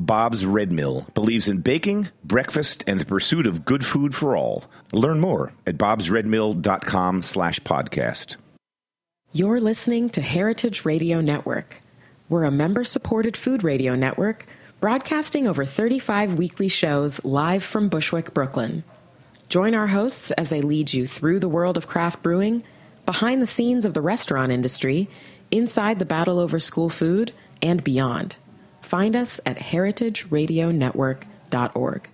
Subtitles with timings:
[0.00, 4.64] Bob's Red Mill believes in baking, breakfast, and the pursuit of good food for all.
[4.94, 8.36] Learn more at bobsredmill.com slash podcast.
[9.32, 11.82] You're listening to Heritage Radio Network.
[12.30, 14.46] We're a member-supported food radio network
[14.80, 18.82] broadcasting over 35 weekly shows live from Bushwick, Brooklyn.
[19.50, 22.64] Join our hosts as they lead you through the world of craft brewing,
[23.04, 25.10] behind the scenes of the restaurant industry,
[25.50, 28.36] inside the battle over school food, and beyond.
[28.90, 32.08] Find us at heritageradionetwork.org.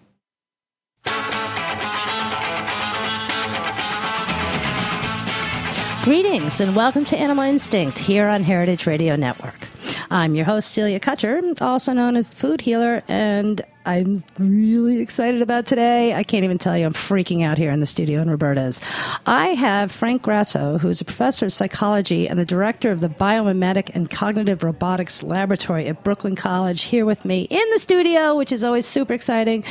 [6.04, 9.65] Greetings and welcome to Animal Instinct here on Heritage Radio Network.
[10.10, 15.42] I'm your host, Celia Kutcher, also known as the Food Healer, and I'm really excited
[15.42, 16.14] about today.
[16.14, 18.80] I can't even tell you, I'm freaking out here in the studio in Roberta's.
[19.26, 23.90] I have Frank Grasso, who's a professor of psychology and the director of the Biomimetic
[23.94, 28.62] and Cognitive Robotics Laboratory at Brooklyn College, here with me in the studio, which is
[28.62, 29.64] always super exciting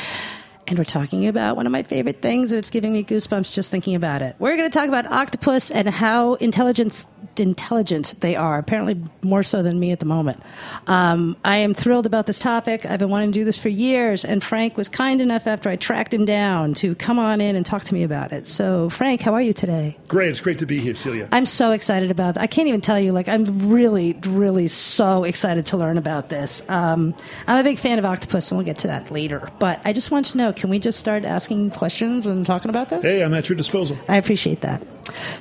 [0.68, 3.72] and we're talking about one of my favorite things, and it's giving me goosebumps just
[3.72, 4.36] thinking about it.
[4.40, 7.06] We're going to talk about octopus and how intelligent
[7.40, 8.58] intelligent they are.
[8.58, 10.42] Apparently, more so than me at the moment.
[10.88, 12.86] Um, I am thrilled about this topic.
[12.86, 15.76] I've been wanting to do this for years, and Frank was kind enough after I
[15.76, 18.48] tracked him down to come on in and talk to me about it.
[18.48, 19.98] So, Frank, how are you today?
[20.08, 20.30] Great.
[20.30, 21.28] It's great to be here, Celia.
[21.32, 22.38] I'm so excited about.
[22.38, 22.42] It.
[22.42, 23.12] I can't even tell you.
[23.12, 26.68] Like, I'm really, really so excited to learn about this.
[26.70, 27.14] Um,
[27.48, 29.50] I'm a big fan of octopus, and we'll get to that later.
[29.60, 32.90] But I just want to know can we just start asking questions and talking about
[32.90, 33.04] this?
[33.04, 33.98] Hey, I'm at your disposal.
[34.08, 34.82] I appreciate that.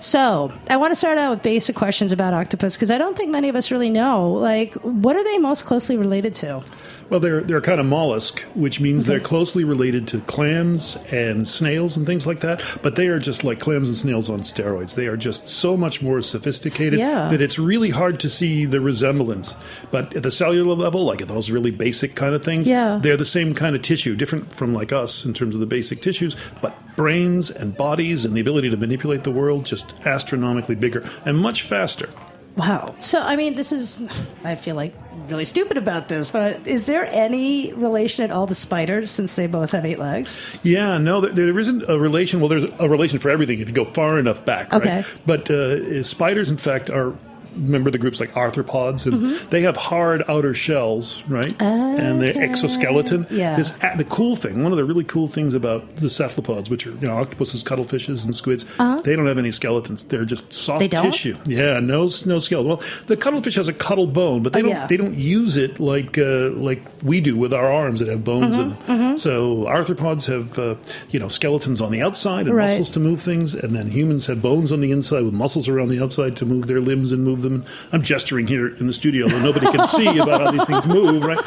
[0.01, 3.31] So, I want to start out with basic questions about octopus because I don't think
[3.31, 4.31] many of us really know.
[4.31, 6.63] Like, what are they most closely related to?
[7.11, 9.15] Well, they're they're kind of mollusk, which means okay.
[9.15, 12.63] they're closely related to clams and snails and things like that.
[12.83, 14.95] But they are just like clams and snails on steroids.
[14.95, 17.29] They are just so much more sophisticated yeah.
[17.29, 19.55] that it's really hard to see the resemblance.
[19.91, 22.99] But at the cellular level, like at those really basic kind of things, yeah.
[23.03, 26.03] they're the same kind of tissue, different from like us in terms of the basic
[26.03, 31.05] tissues, but brains and bodies and the ability to manipulate the world just astronomically bigger
[31.25, 32.09] and much faster.
[32.57, 32.95] Wow.
[33.01, 34.03] So, I mean, this is,
[34.45, 34.95] I feel like
[35.29, 39.49] really stupid about this, but is there any relation at all to spiders since they
[39.49, 40.37] both have eight legs?
[40.63, 42.39] Yeah, no, there, there isn't a relation.
[42.41, 44.73] Well, there's a relation for everything if you go far enough back.
[44.73, 44.97] Okay.
[44.97, 45.07] Right?
[45.27, 47.15] But uh, spiders, in fact, are
[47.55, 49.51] remember the groups like arthropods, and mm-hmm.
[49.51, 51.47] they have hard outer shells, right?
[51.47, 51.65] Okay.
[51.65, 53.27] And the exoskeleton.
[53.31, 53.57] Yeah.
[53.57, 56.93] This, the cool thing, one of the really cool things about the cephalopods, which are
[56.93, 59.01] you know octopuses, cuttlefishes, and squids, uh-huh.
[59.03, 60.05] they don't have any skeletons.
[60.05, 61.05] They're just soft they don't?
[61.05, 61.39] tissue.
[61.47, 62.69] Yeah, no no skeleton.
[62.69, 64.87] Well, the cuttlefish has a cuttle bone, but they oh, don't yeah.
[64.87, 68.57] they don't use it like uh, like we do with our arms that have bones
[68.57, 68.63] mm-hmm.
[68.63, 68.79] in them.
[68.87, 69.17] Mm-hmm.
[69.17, 70.77] So arthropods have uh,
[71.11, 72.69] you know skeletons on the outside and right.
[72.69, 75.89] muscles to move things, and then humans have bones on the inside with muscles around
[75.89, 77.65] the outside to move their limbs and move them.
[77.93, 81.25] I'm gesturing here in the studio that nobody can see about how these things move,
[81.25, 81.39] right?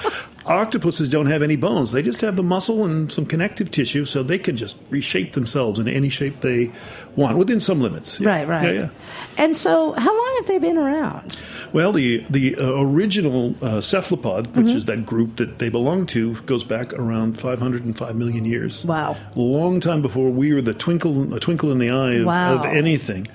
[0.45, 1.91] Octopuses don't have any bones.
[1.91, 5.79] They just have the muscle and some connective tissue, so they can just reshape themselves
[5.79, 6.71] in any shape they
[7.15, 8.19] want within some limits.
[8.19, 8.29] Yeah.
[8.29, 8.63] Right, right.
[8.63, 8.89] Yeah, yeah.
[9.37, 11.37] And so, how long have they been around?
[11.73, 14.77] Well, the the uh, original uh, cephalopod, which mm-hmm.
[14.77, 18.85] is that group that they belong to, goes back around 505 million years.
[18.85, 19.17] Wow.
[19.35, 22.55] Long time before we were the twinkle a twinkle in the eye of, wow.
[22.55, 23.27] of anything.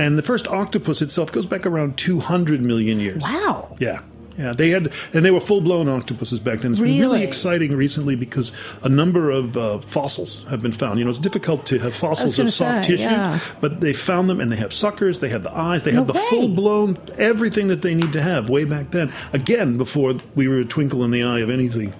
[0.00, 3.22] And the first octopus itself goes back around 200 million years.
[3.22, 3.76] Wow.
[3.78, 4.00] Yeah.
[4.38, 6.72] Yeah, they had, and they were full blown octopuses back then.
[6.72, 7.00] It's really?
[7.00, 8.52] been really exciting recently because
[8.82, 10.98] a number of uh, fossils have been found.
[10.98, 13.38] You know, it's difficult to have fossils of soft say, tissue, yeah.
[13.60, 16.06] but they found them and they have suckers, they have the eyes, they no have
[16.06, 19.12] the full blown everything that they need to have way back then.
[19.34, 21.92] Again, before we were a twinkle in the eye of anything.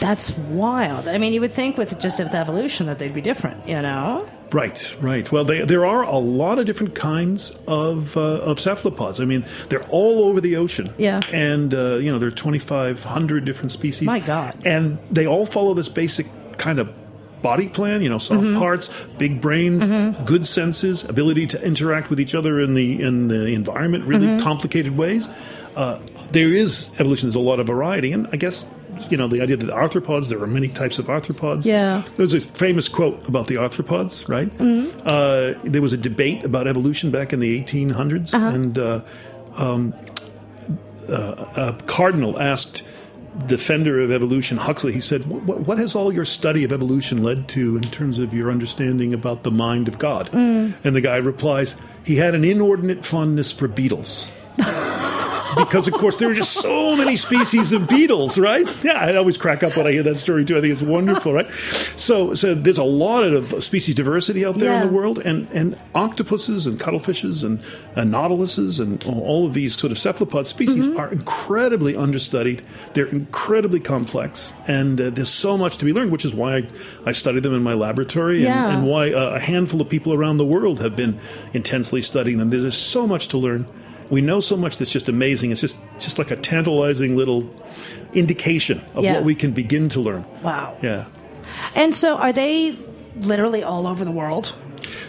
[0.00, 1.08] That's wild.
[1.08, 4.26] I mean, you would think with just with evolution that they'd be different, you know?
[4.52, 5.30] Right, right.
[5.32, 9.20] Well, they, there are a lot of different kinds of uh, of cephalopods.
[9.20, 10.92] I mean, they're all over the ocean.
[10.98, 11.20] Yeah.
[11.32, 14.06] And uh, you know, there are twenty five hundred different species.
[14.06, 14.54] My God.
[14.64, 16.26] And they all follow this basic
[16.58, 16.92] kind of
[17.42, 18.58] body plan, you know, soft mm-hmm.
[18.58, 20.22] parts, big brains, mm-hmm.
[20.24, 24.42] good senses, ability to interact with each other in the in the environment, really mm-hmm.
[24.42, 25.28] complicated ways.
[25.76, 25.98] Uh,
[26.32, 27.28] there is evolution.
[27.28, 28.64] There's a lot of variety, and I guess
[29.10, 30.28] you know the idea that the arthropods.
[30.28, 31.64] There are many types of arthropods.
[31.64, 32.02] Yeah.
[32.16, 34.48] There's this famous quote about the arthropods, right?
[34.58, 35.00] Mm-hmm.
[35.04, 38.46] Uh, there was a debate about evolution back in the 1800s, uh-huh.
[38.46, 39.02] and uh,
[39.56, 39.94] um,
[41.08, 42.82] uh, a cardinal asked
[43.46, 47.48] defender of evolution, Huxley, he said, what, what, has all your study of evolution led
[47.48, 50.30] to in terms of your understanding about the mind of God?
[50.32, 50.74] Mm.
[50.84, 51.74] And the guy replies,
[52.04, 54.28] he had an inordinate fondness for beetles.
[55.56, 58.66] Because of course there are just so many species of beetles, right?
[58.84, 60.56] Yeah, I always crack up when I hear that story too.
[60.58, 61.50] I think it's wonderful, right?
[61.96, 64.82] So, so there's a lot of species diversity out there Yeah.
[64.82, 67.60] in the world, and and octopuses and cuttlefishes and,
[67.96, 70.98] and nautiluses and all of these sort of cephalopod species Mm-hmm.
[70.98, 72.62] are incredibly understudied.
[72.94, 76.68] They're incredibly complex, and uh, there's so much to be learned, which is why I,
[77.06, 78.72] I study them in my laboratory, and, Yeah.
[78.76, 81.18] and why uh, a handful of people around the world have been
[81.52, 82.48] intensely studying them.
[82.50, 83.66] There's just so much to learn.
[84.10, 85.50] We know so much that's just amazing.
[85.52, 87.48] It's just just like a tantalizing little
[88.14, 89.14] indication of Yeah.
[89.14, 90.24] what we can begin to learn.
[90.42, 90.76] Wow.
[90.82, 91.04] Yeah.
[91.74, 92.76] And so, are they
[93.20, 94.54] literally all over the world?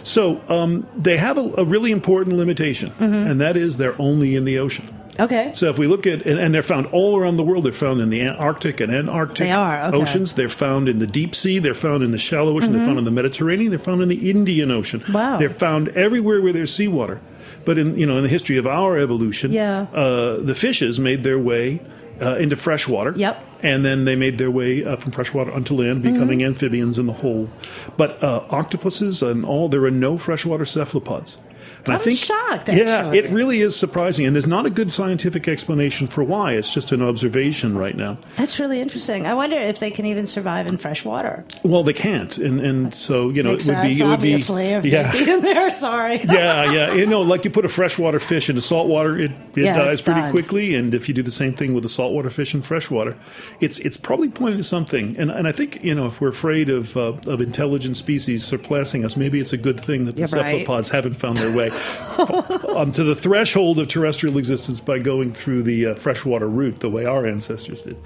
[0.02, 3.14] So um, they have a, a really important limitation, Mm-hmm.
[3.30, 4.88] and that is they're only in the ocean.
[5.18, 5.52] Okay.
[5.54, 7.64] So if we look at, and, and they're found all around the world.
[7.64, 9.96] They're found in the Arctic and Antarctic They are, okay.
[9.96, 10.34] oceans.
[10.34, 11.60] They're found in the deep sea.
[11.60, 12.72] They're found in the shallow ocean.
[12.72, 13.70] They're found in the Mediterranean.
[13.70, 15.00] They're found in the Indian Ocean.
[15.00, 15.12] Mm-hmm.
[15.12, 15.36] Wow.
[15.36, 17.20] They're found everywhere where there's seawater.
[17.64, 19.86] But in you know in the history of our evolution, Yeah.
[19.94, 21.80] uh, the fishes made their way
[22.20, 23.12] uh, into freshwater.
[23.16, 23.36] Yep.
[23.62, 26.48] And then they made their way uh, from freshwater onto land, becoming Mm-hmm.
[26.48, 27.48] amphibians in the whole.
[27.96, 31.38] But uh, octopuses and all, there are no freshwater cephalopods.
[31.86, 33.18] And I'm shocked, Yeah, actually.
[33.18, 36.52] it really is surprising, and there's not a good scientific explanation for why.
[36.52, 38.18] It's just an observation right now.
[38.36, 39.26] That's really interesting.
[39.26, 41.44] I wonder if they can even survive in fresh water.
[41.62, 44.12] Well, they can't, and and so you know Makes it would sense, be it would
[44.12, 45.12] obviously, be if yeah.
[45.24, 45.70] be in there.
[45.70, 46.16] Sorry.
[46.24, 46.94] yeah, yeah.
[46.94, 50.30] You know, like you put a freshwater fish into saltwater, it, it Yeah, dies pretty
[50.30, 50.74] quickly.
[50.74, 53.16] And if you do the same thing with a saltwater fish in freshwater,
[53.60, 55.16] it's it's probably pointing to something.
[55.18, 59.04] And and I think you know if we're afraid of uh, of intelligent species surpassing
[59.04, 60.30] us, maybe it's a good thing that the right.
[60.30, 61.70] cephalopods haven't found their way
[62.76, 66.90] um, to the threshold of terrestrial existence by going through the uh, freshwater route the
[66.90, 67.96] way our ancestors did.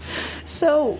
[0.47, 0.99] So,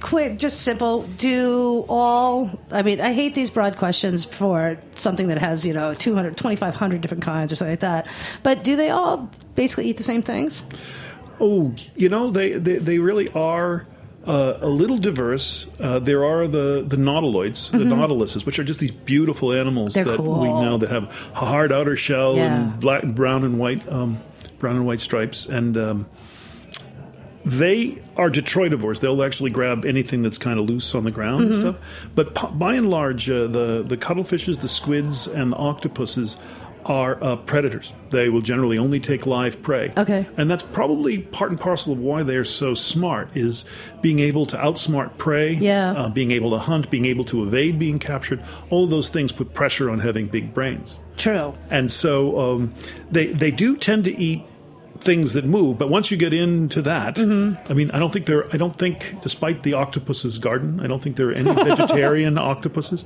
[0.00, 1.02] quick, just simple.
[1.02, 5.94] Do all, I mean, I hate these broad questions for something that has, you know,
[5.94, 8.08] 200, 2,500 different kinds or something like that.
[8.42, 10.64] But do they all basically eat the same things?
[11.40, 13.86] Oh, you know, they, they, they really are
[14.26, 15.66] uh, a little diverse.
[15.78, 20.04] Uh, there are the, the nautiloids, the nautiluses, which are just these beautiful animals Mm-hmm.
[20.08, 20.40] They're that cool.
[20.40, 22.54] we know that have a hard outer shell Yeah.
[22.56, 24.18] and black, brown and white, um,
[24.58, 26.06] brown and white stripes, and um,
[27.44, 28.98] they are detritivores.
[29.00, 31.60] They'll actually grab anything that's kind of loose on the ground and Mm-hmm.
[31.60, 32.10] stuff.
[32.14, 36.36] But by and large, uh, the the cuttlefishes, the squids, and the octopuses
[36.86, 37.92] are uh, predators.
[38.10, 39.92] They will generally only take live prey.
[39.96, 40.26] Okay.
[40.36, 43.28] and that's probably part and parcel of why they're so smart.
[43.36, 43.64] Is
[44.00, 45.52] being able to outsmart prey.
[45.54, 45.92] Yeah.
[45.92, 48.42] uh, being able to hunt, being able to evade being captured.
[48.70, 50.98] All of those things put pressure on having big brains.
[51.16, 51.54] True.
[51.70, 52.74] And so um,
[53.10, 54.44] they they do tend to eat
[55.00, 57.70] things that move, but once you get into that, Mm-hmm.
[57.70, 58.46] I mean, I don't think there.
[58.52, 63.04] I don't think, despite the octopus's garden, I don't think there are any vegetarian octopuses.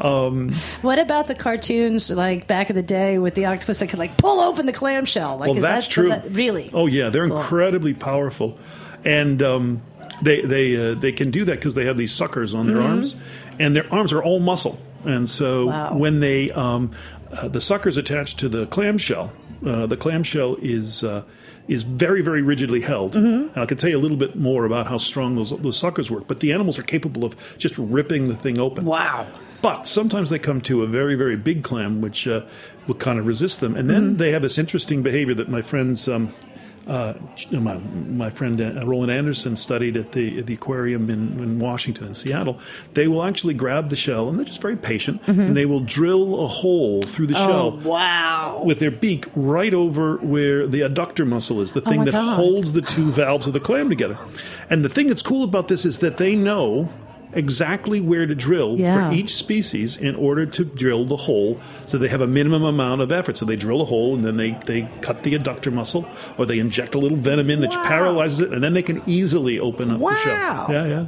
[0.00, 0.52] Um,
[0.82, 4.16] What about the cartoons like back in the day with the octopus that could like
[4.16, 5.36] pull open the clamshell?
[5.38, 6.08] Like, well, is that's that, true.
[6.08, 6.70] that- really?
[6.72, 7.36] Oh yeah, they're Cool.
[7.38, 8.58] incredibly powerful,
[9.04, 9.82] and um,
[10.22, 13.14] they they uh, they can do that because they have these suckers on their arms,
[13.58, 15.94] and their arms are all muscle, and so Wow.
[15.96, 16.92] when they um,
[17.32, 19.32] uh, the suckers attached to the clamshell,
[19.64, 21.04] uh, the clamshell is.
[21.04, 21.24] Uh,
[21.68, 23.14] is very, very rigidly held.
[23.14, 26.10] And I can tell you a little bit more about how strong those, those suckers
[26.10, 26.26] work.
[26.26, 28.84] But the animals are capable of just ripping the thing open.
[28.86, 29.28] Wow.
[29.62, 32.44] But sometimes they come to a very, very big clam, which uh,
[32.88, 33.76] will kind of resist them.
[33.76, 36.34] And then they have this interesting behavior that my friends, um,
[36.86, 37.14] uh,
[37.52, 42.06] my, my friend uh, Roland Anderson studied at the, at the aquarium in, in Washington
[42.06, 42.58] and Seattle.
[42.94, 46.42] They will actually grab the shell, and they're just very patient, and they will drill
[46.44, 48.62] a hole through the shell Oh, wow.
[48.64, 52.36] with their beak right over where the adductor muscle is, the thing Oh that God.
[52.36, 54.18] holds the two valves of the clam together.
[54.68, 56.88] And the thing that's cool about this is that they know
[57.32, 59.08] exactly where to drill Yeah.
[59.10, 63.00] for each species in order to drill the hole so they have a minimum amount
[63.00, 63.36] of effort.
[63.36, 66.58] So they drill a hole and then they, they cut the adductor muscle or they
[66.58, 67.84] inject a little venom in that Wow.
[67.86, 70.66] paralyzes it and then they can easily open up the shell.
[70.70, 71.06] Yeah, yeah.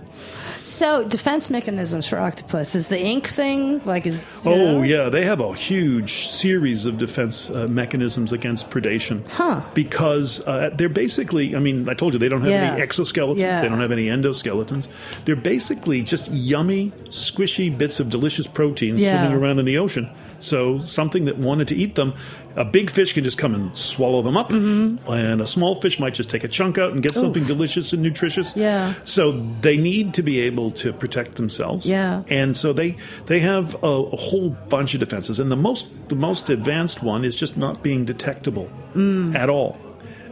[0.64, 4.24] So, defense mechanisms for octopus is the ink thing like is.
[4.44, 4.82] Oh know?
[4.82, 9.26] yeah, they have a huge series of defense uh, mechanisms against predation.
[9.28, 9.62] Huh.
[9.74, 12.74] Because uh, they're basically, I mean, I told you they don't have Yeah.
[12.74, 13.40] any exoskeletons.
[13.40, 13.60] Yeah.
[13.60, 14.86] They don't have any endoskeletons.
[15.24, 19.18] They're basically just yummy, squishy bits of delicious protein Yeah.
[19.20, 20.08] swimming around in the ocean.
[20.38, 22.14] So something that wanted to eat them,
[22.56, 25.12] a big fish can just come and swallow them up, Mm-hmm.
[25.12, 28.02] and a small fish might just take a chunk out and get something delicious and
[28.02, 28.52] nutritious.
[28.56, 28.92] Yeah.
[29.04, 29.22] So
[29.60, 31.86] they need to be able to protect themselves.
[31.86, 32.22] Yeah.
[32.28, 36.16] And so they they have a, a whole bunch of defenses, and the most the
[36.16, 39.34] most advanced one is just not being detectable Mm.
[39.34, 39.78] at all.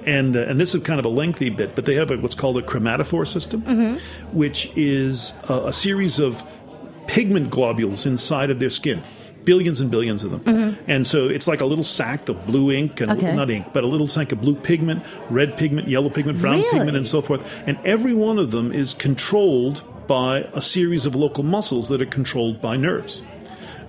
[0.06, 2.34] And uh, and this is kind of a lengthy bit, but they have a, what's
[2.34, 3.96] called a chromatophore system, Mm-hmm.
[4.36, 6.42] which is a, a series of
[7.06, 9.02] pigment globules inside of their skin.
[9.44, 10.76] Billions and billions of them.
[10.86, 13.26] And so it's like a little sack of blue ink, and Mm-hmm.
[13.26, 13.34] Okay.
[13.36, 16.70] not ink, but a little sack of blue pigment, red pigment, yellow pigment, brown Really?
[16.70, 17.42] pigment, and so forth.
[17.66, 22.06] And every one of them is controlled by a series of local muscles that are
[22.06, 23.22] controlled by nerves.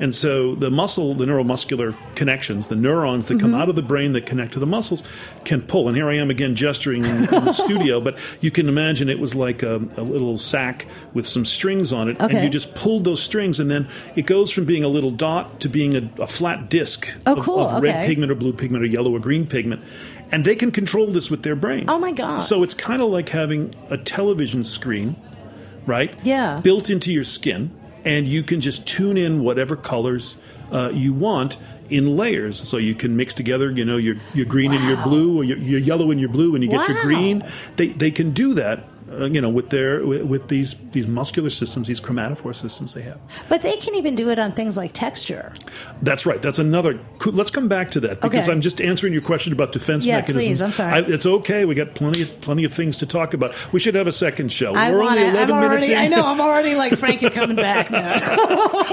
[0.02, 3.52] And so the muscle, the neuromuscular connections, the neurons that Mm-hmm.
[3.52, 5.04] come out of the brain that connect to the muscles
[5.46, 5.88] can pull.
[5.88, 9.20] And here I am again gesturing in, in the studio, but you can imagine it
[9.20, 12.18] was like a, a little sack with some strings on it.
[12.20, 15.60] And you just pulled those strings, and then it goes from being a little dot
[15.62, 17.60] to being a, a flat disc Oh, of, cool.
[17.60, 18.08] of red Okay.
[18.08, 19.82] pigment or blue pigment or yellow or green pigment.
[20.32, 21.86] And they can control this with their brain.
[21.88, 22.38] Oh, my God.
[22.38, 25.16] So it's kind of like having a television screen
[25.88, 26.14] right?
[26.24, 26.60] Yeah.
[26.64, 27.72] Built into your skin,
[28.06, 30.36] and you can just tune in whatever colors
[30.72, 31.58] uh, you want
[31.90, 32.68] in layers.
[32.68, 35.58] So you can mix together, you know, your your green and your blue, or your,
[35.58, 37.44] your yellow and your blue, and you get your green.
[37.76, 38.88] They they can do that.
[39.12, 43.02] Uh, you know, with their with, with these these muscular systems, these chromatophore systems they
[43.02, 43.20] have.
[43.50, 45.54] But they can even do it on things like texture.
[46.02, 46.42] That's right.
[46.42, 47.00] That's another.
[47.20, 48.52] cool- Let's come back to that because Okay.
[48.52, 50.46] I'm just answering your question about defense Yeah, mechanisms.
[50.48, 50.94] please, I'm sorry.
[50.94, 51.66] I, it's okay.
[51.66, 53.54] We got plenty of plenty of things to talk about.
[53.74, 54.74] We should have a second show.
[54.74, 55.34] I We're want only it.
[55.34, 55.98] 11 I'm minutes in.
[55.98, 56.26] I know.
[56.26, 57.22] I'm already like Frank.
[57.22, 58.14] You're coming back now.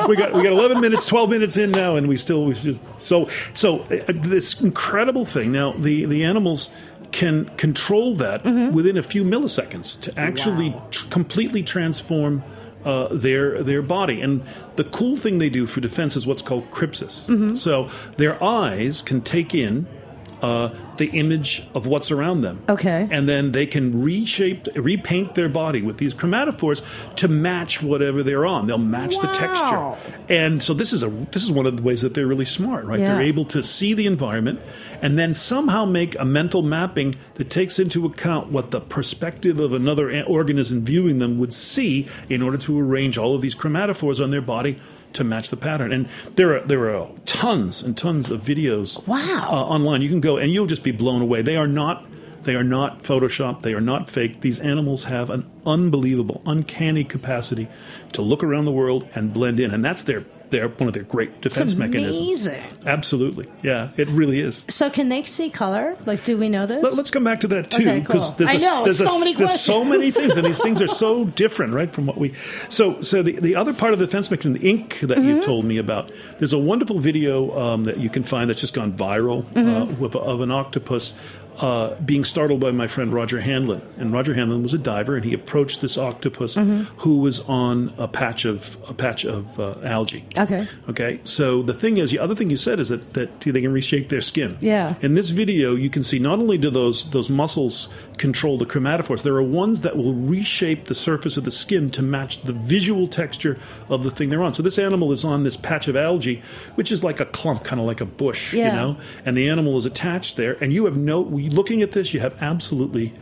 [0.08, 2.82] we got we got 11 minutes 12 minutes in now and we still we just
[2.98, 6.70] so so uh, this incredible thing now the the animals
[7.12, 8.74] can control that Mm-hmm.
[8.74, 12.42] within a few milliseconds to actually tr- completely transform
[12.84, 14.42] uh, their their body and
[14.76, 17.54] the cool thing they do for defense is what's called crypsis Mm-hmm.
[17.54, 19.86] so their eyes can take in
[20.42, 22.62] uh, the image of what's around them.
[22.68, 23.08] Okay.
[23.10, 26.82] And then they can reshape, repaint their body with these chromatophores
[27.16, 28.66] to match whatever they're on.
[28.66, 29.94] They'll match the texture.
[30.28, 32.84] And so this is a this is one of the ways that they're really smart,
[32.84, 33.00] right?
[33.00, 33.14] Yeah.
[33.14, 34.60] They're able to see the environment
[35.02, 39.72] and then somehow make a mental mapping that takes into account what the perspective of
[39.72, 44.30] another organism viewing them would see in order to arrange all of these chromatophores on
[44.30, 44.78] their body
[45.14, 45.92] to match the pattern.
[45.92, 49.48] And there are there are tons and tons of videos Wow.
[49.50, 50.02] uh, online.
[50.02, 51.42] You can go and you'll just be blown away.
[51.42, 52.04] They are not
[52.44, 53.62] they are not photoshopped.
[53.62, 54.40] They are not fake.
[54.40, 57.68] These animals have an unbelievable, uncanny capacity
[58.12, 61.02] to look around the world and blend in, and that's their their one of their
[61.02, 62.16] great defense mechanisms.
[62.18, 62.62] amazing.
[62.86, 64.64] Absolutely, yeah, it really is.
[64.68, 65.96] So can they see color?
[66.06, 66.82] Like, do we know this?
[66.82, 68.36] Let, us come back to that too, Okay, because cool.
[68.46, 70.80] there's, I a- know, there's so a- many there's so many things, and these things
[70.82, 72.34] are so different, right, from what we.
[72.68, 75.28] So, so the, the other part of the defense mechanism, the ink that Mm-hmm.
[75.28, 78.74] you told me about, there's a wonderful video um, that you can find that's just
[78.74, 80.00] gone viral uh, Mm-hmm.
[80.00, 81.12] with, of an octopus.
[81.58, 85.24] Uh, being startled by my friend Roger Hanlon, and Roger Hanlon was a diver, and
[85.24, 86.82] he approached this octopus Mm-hmm.
[87.00, 90.24] who was on a patch of a patch of uh, algae.
[90.36, 90.68] Okay.
[90.88, 91.20] Okay.
[91.24, 94.08] So the thing is, the other thing you said is that, that they can reshape
[94.08, 94.56] their skin.
[94.60, 94.94] Yeah.
[95.02, 97.88] In this video, you can see not only do those those muscles
[98.18, 102.02] control the chromatophores, there are ones that will reshape the surface of the skin to
[102.02, 104.54] match the visual texture of the thing they're on.
[104.54, 106.40] So this animal is on this patch of algae,
[106.76, 108.66] which is like a clump, kind of like a bush, Yeah.
[108.66, 112.14] you know, and the animal is attached there, and you have no looking at this,
[112.14, 113.12] you have absolutely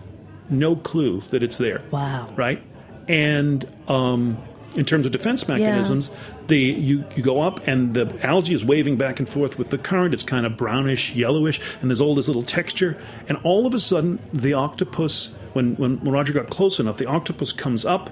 [0.48, 1.82] no clue that it's there.
[1.90, 2.32] Wow.
[2.36, 2.62] Right?
[3.08, 4.38] And um,
[4.74, 6.10] in terms of defense mechanisms,
[6.48, 9.78] the you, you go up and the algae is waving back and forth with the
[9.78, 10.14] current.
[10.14, 12.98] It's kind of brownish, yellowish, and there's all this little texture.
[13.28, 17.06] And all of a sudden, the octopus, when, when, when Roger got close enough, the
[17.06, 18.10] octopus comes up.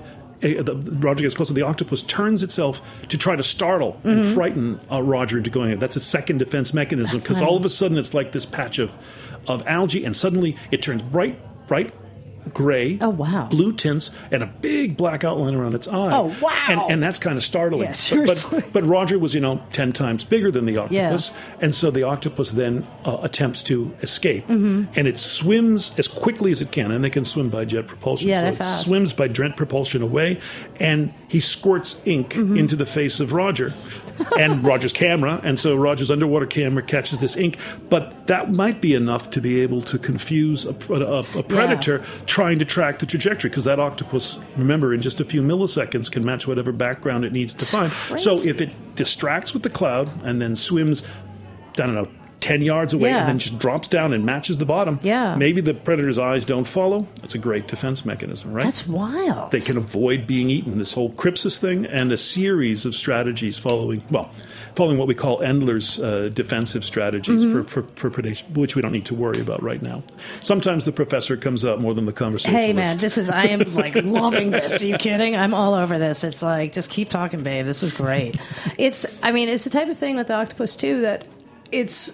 [0.52, 1.54] The, Roger gets closer.
[1.54, 4.34] The octopus turns itself to try to startle and Mm-hmm.
[4.34, 5.78] frighten uh, Roger into going.
[5.78, 8.96] That's a second defense mechanism because all of a sudden it's like this patch of,
[9.48, 11.92] of algae, and suddenly it turns bright, bright
[12.52, 13.46] gray, Oh, wow.
[13.50, 16.12] blue tints, and a big black outline around its eye.
[16.16, 16.64] Oh, wow.
[16.68, 17.82] And, and that's kind of startling.
[17.84, 18.60] Yeah, But- seriously.
[18.60, 21.32] But, but Roger was, you know, 10 times bigger than the octopus.
[21.60, 24.44] And so the octopus then uh, attempts to escape.
[24.48, 24.92] Mm-hmm.
[24.94, 26.90] And it swims as quickly as it can.
[26.90, 28.28] And they can swim by jet propulsion.
[28.28, 28.84] Yeah, so it fast.
[28.86, 30.40] swims by jet propulsion away.
[30.80, 32.56] And he squirts ink Mm-hmm.
[32.56, 33.72] into the face of Roger
[34.38, 35.40] and Roger's camera.
[35.42, 37.56] And so Roger's underwater camera catches this ink.
[37.88, 42.58] But that might be enough to be able to confuse a, a, a predator trying
[42.58, 46.46] to track the trajectory because that octopus, remember, in just a few milliseconds can match
[46.46, 47.92] whatever background it needs to find.
[48.20, 51.02] So if it distracts with the cloud and then swims,
[51.72, 52.08] I don't know,
[52.44, 53.20] 10 yards away Yeah.
[53.20, 55.34] and then just drops down and matches the bottom, Yeah.
[55.34, 57.06] maybe the predator's eyes don't follow.
[57.22, 58.64] That's a great defense mechanism, right?
[58.64, 59.50] That's wild.
[59.50, 60.76] they can avoid being eaten.
[60.78, 64.30] This whole crypsis thing and a series of strategies following, well,
[64.76, 67.62] following what we call Endler's uh, defensive strategies Mm-hmm.
[67.62, 70.02] for, for, for predation, which we don't need to worry about right now.
[70.42, 72.54] Sometimes the professor comes up more than the conversation.
[72.54, 74.82] Hey man, this is I am like loving this.
[74.82, 75.34] Are you kidding?
[75.34, 76.22] I'm all over this.
[76.24, 77.64] It's like just keep talking, babe.
[77.64, 78.36] This is great.
[78.76, 81.24] It's I mean, it's the type of thing with the octopus too that
[81.72, 82.12] it's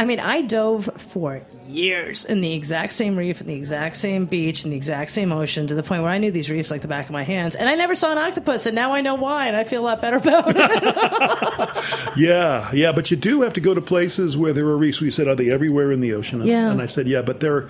[0.00, 4.24] I mean, I dove for years in the exact same reef, in the exact same
[4.24, 6.80] beach, in the exact same ocean, to the point where I knew these reefs like
[6.80, 9.14] the back of my hands, and I never saw an octopus, and now I know
[9.16, 12.16] why, and I feel a lot better about it.
[12.16, 15.00] Yeah, yeah, but you do have to go to places where there are reefs.
[15.00, 16.40] We said, are they everywhere in the ocean?
[16.40, 16.70] And, Yeah.
[16.70, 17.68] and I said, yeah, but there,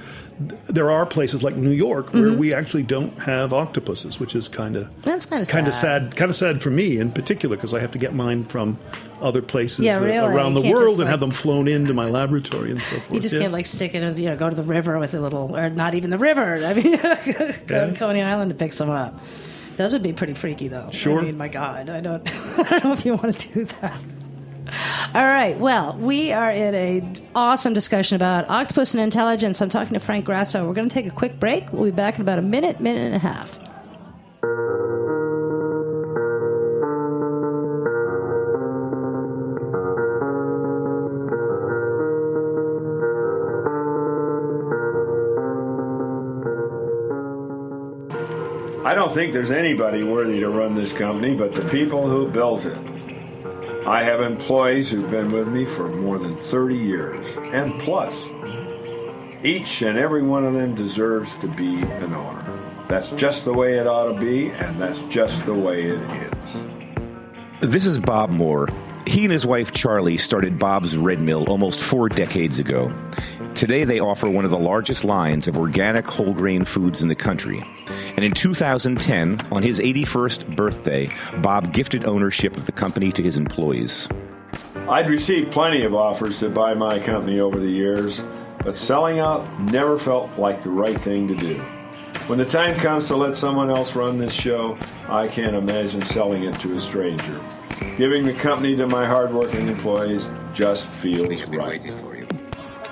[0.69, 4.77] there are places like New York where we actually don't have octopuses, which is kind
[4.77, 5.01] of Mm-hmm.
[5.03, 6.17] That's kinda kind of sad.
[6.17, 8.79] kind of sad for me in particular because I have to get mine from
[9.21, 10.17] other places Yeah, uh, really.
[10.19, 13.13] around You the world and have them flown into my laboratory and so forth.
[13.13, 13.41] you just yeah.
[13.43, 15.69] can't like stick it in, you know, go to the river with a little, or
[15.69, 16.55] not even the river.
[16.65, 17.15] I mean, go
[17.69, 17.87] Yeah.
[17.87, 19.21] to Coney Island to pick some up.
[19.77, 20.89] Those would be pretty freaky, though.
[20.91, 21.21] Sure.
[21.21, 22.23] I mean, my God, I don't,
[22.59, 23.99] I don't know if you want to do that.
[25.15, 25.59] All right.
[25.59, 29.61] Well, we are in a awesome discussion about octopus and intelligence.
[29.61, 30.67] I'm talking to Frank Grasso.
[30.67, 31.73] We're going to take a quick break.
[31.73, 33.59] We'll be back in about a minute, minute and a half.
[48.85, 52.65] I don't think there's anybody worthy to run this company but the people who built
[52.65, 53.00] it.
[53.91, 58.25] I have employees who've been with me for more than 30 years and plus.
[59.43, 62.87] Each and every one of them deserves to be an owner.
[62.89, 67.73] That's just the way it ought to be, and that's just the way it is.
[67.73, 68.69] This is Bob Moore.
[69.09, 72.93] He and his wife Charlie started Bob's Red Mill almost four decades ago.
[73.57, 77.17] Today they offer one of the largest lines of organic whole grain foods in the
[77.17, 77.61] country.
[78.21, 83.39] And in 2010, on his 81st birthday, Bob gifted ownership of the company to his
[83.39, 84.11] employees.
[84.91, 88.21] I'd received plenty of offers to buy my company over the years,
[88.63, 91.55] but selling out never felt like the right thing to do.
[92.27, 94.77] When the time comes to let someone else run this show,
[95.09, 97.41] I can't imagine selling it to a stranger.
[97.97, 101.83] Giving the company to my hardworking employees just feels right.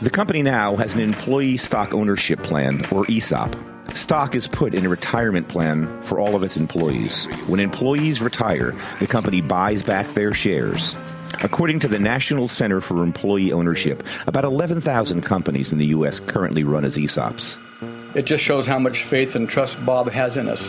[0.01, 3.55] The company now has an employee stock ownership plan, or ESOP.
[3.95, 7.25] Stock is put in a retirement plan for all of its employees.
[7.47, 10.95] When employees retire, the company buys back their shares.
[11.43, 16.21] According to the National Center for Employee Ownership, about 11,000 companies in the U.S.
[16.21, 17.57] currently run as ESOPs.
[18.15, 20.69] It just shows how much faith and trust Bob has in us.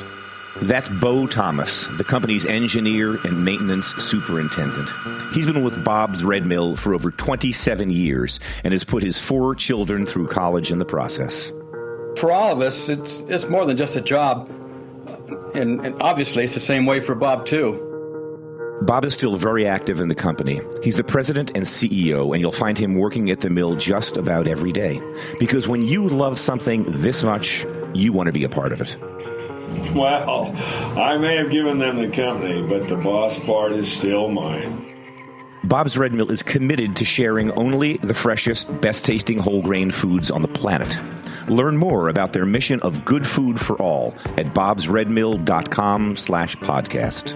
[0.61, 4.91] That's Bo Thomas, the company's engineer and maintenance superintendent.
[5.33, 9.55] He's been with Bob's Red Mill for over 27 years and has put his four
[9.55, 11.51] children through college in the process.
[12.19, 14.49] For all of us, it's it's more than just a job,
[15.55, 17.85] and, and obviously it's the same way for Bob too.
[18.81, 20.59] Bob is still very active in the company.
[20.83, 24.47] He's the president and CEO, and you'll find him working at the mill just about
[24.47, 25.01] every day.
[25.39, 28.97] Because when you love something this much, you want to be a part of it.
[29.95, 30.53] Well,
[30.99, 34.85] I may have given them the company, but the boss part is still mine.
[35.63, 40.31] Bob's Red Mill is committed to sharing only the freshest, best tasting whole grain foods
[40.31, 40.97] on the planet.
[41.49, 47.35] Learn more about their mission of good food for all at bobsredmill.com slash podcast.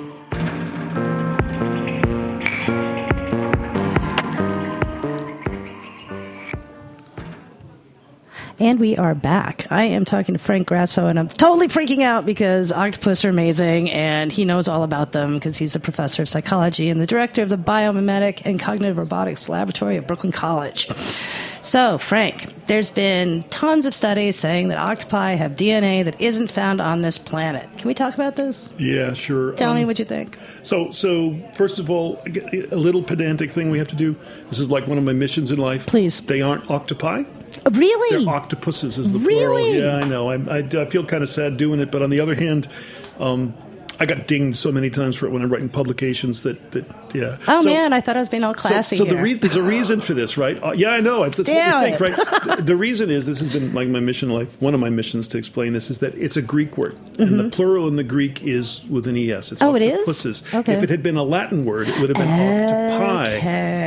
[8.59, 9.65] And we are back.
[9.71, 13.89] I am talking to Frank Grasso, and I'm totally freaking out because octopus are amazing,
[13.89, 17.41] and he knows all about them because he's a professor of psychology and the director
[17.41, 20.87] of the Biomimetic and Cognitive Robotics Laboratory at Brooklyn College.
[21.63, 26.81] So, Frank, there's been tons of studies saying that octopi have DNA that isn't found
[26.81, 27.69] on this planet.
[27.77, 28.69] Can we talk about this?
[28.77, 29.53] Yeah, sure.
[29.53, 30.37] Tell Um, me what you think.
[30.63, 32.21] So, so first of all,
[32.69, 34.17] a little pedantic thing we have to do.
[34.49, 35.85] This is like one of my missions in life.
[35.85, 36.19] Please.
[36.19, 37.23] They aren't octopi.
[37.71, 38.23] Really?
[38.25, 39.71] They're octopuses is the Really?
[39.73, 39.99] plural.
[40.01, 40.29] Yeah, I know.
[40.31, 42.67] I, I, I feel kind of sad doing it, but on the other hand,
[43.19, 43.53] um,
[43.99, 47.37] I got dinged so many times for it when I'm writing publications that, that yeah.
[47.47, 49.23] oh, So- man, I thought I was being all classy so the here.
[49.23, 50.61] re- there's a reason for this, right?
[50.63, 51.23] Uh, yeah, I know.
[51.23, 52.17] It's, it's what we think, it.
[52.17, 52.57] right?
[52.57, 54.61] the, the reason is this has been like my mission in life.
[54.61, 57.49] One of my missions to explain this is that it's a Greek word, and the
[57.49, 59.51] plural in the Greek is with an es.
[59.51, 59.71] It's Mm-hmm.
[59.71, 60.43] Oh, it is?
[60.53, 60.73] Okay.
[60.73, 63.37] If it had been a Latin word, it would have been octopi.
[63.37, 63.39] Okay.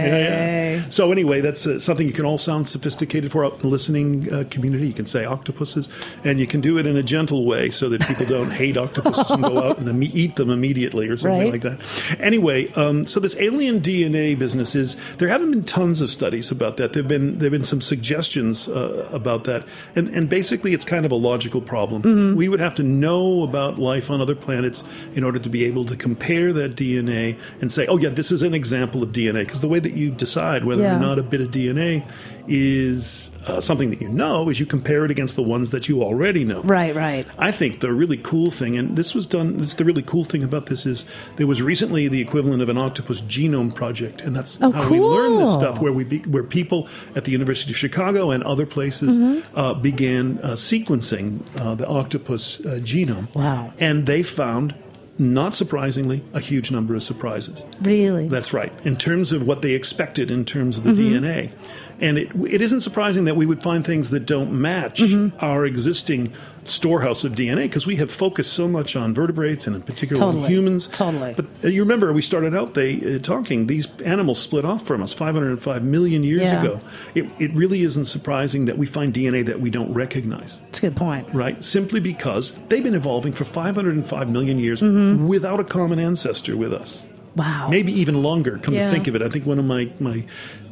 [0.07, 0.56] Yeah,
[0.91, 4.33] So anyway, that's uh, something you can all sound sophisticated for out in the listening
[4.33, 4.87] uh, community.
[4.89, 5.89] You can say octopuses,
[6.25, 9.31] and you can do it in a gentle way so that people don't hate octopuses
[9.31, 11.53] and go out and eat them immediately or something Right.
[11.53, 12.21] like that.
[12.21, 16.77] Anyway, um, so this alien DNA business is there haven't been tons of studies about
[16.79, 16.93] that.
[16.93, 21.13] There've been there've been some suggestions uh, about that, and and basically it's kind of
[21.13, 22.03] a logical problem.
[22.03, 22.37] Mm-hmm.
[22.37, 24.85] We would have to know about life on other planets
[25.15, 28.43] in order to be able to compare that DNA and say, oh yeah, this is
[28.43, 29.45] an example of DNA.
[29.45, 30.97] Because the way that you decide whether Yeah.
[30.97, 32.05] or not a bit of DNA
[32.49, 36.03] is uh, something that you know is you compare it against the ones that you
[36.03, 36.63] already know.
[36.63, 37.27] Right, right.
[37.39, 40.43] I think the really cool thing, and this was done, this, the really cool thing
[40.45, 41.05] about this is
[41.37, 45.01] there was recently the equivalent of an octopus genome project, and that's Oh, how we
[45.01, 48.67] learned this stuff, where we be, where people at the University of Chicago and other
[48.67, 49.57] places Mm-hmm.
[49.57, 53.33] uh, began uh, sequencing uh, the octopus uh, genome.
[53.35, 53.73] Wow.
[53.79, 54.75] And they found,
[55.19, 57.65] not surprisingly, a huge number of surprises.
[57.81, 58.29] Really?
[58.29, 58.73] That's right.
[58.85, 61.25] In terms of what they expected in terms of the Mm-hmm.
[61.25, 61.53] DNA.
[62.01, 65.37] And it, it isn't surprising that we would find things that don't match Mm-hmm.
[65.45, 66.33] our existing
[66.65, 70.35] storehouse of DNA because we have focused so much on vertebrates and in particular on
[70.35, 70.53] Totally.
[70.53, 70.89] humans.
[70.89, 71.33] Totally.
[71.35, 75.01] But uh, you remember we started out they uh, talking these animals split off from
[75.03, 76.61] us 505 million years Yeah.
[76.61, 76.81] ago.
[77.15, 80.83] It, it really isn't surprising that we find DNA that we don't recognize That's a
[80.83, 81.29] good point.
[81.33, 81.63] right?
[81.63, 85.27] Simply because they've been evolving for 505 million years Mm-hmm.
[85.29, 87.07] without a common ancestor with us.
[87.37, 87.69] Wow.
[87.71, 88.87] Maybe even longer, come Yeah.
[88.87, 89.23] to think of it.
[89.23, 90.25] I think one of my, my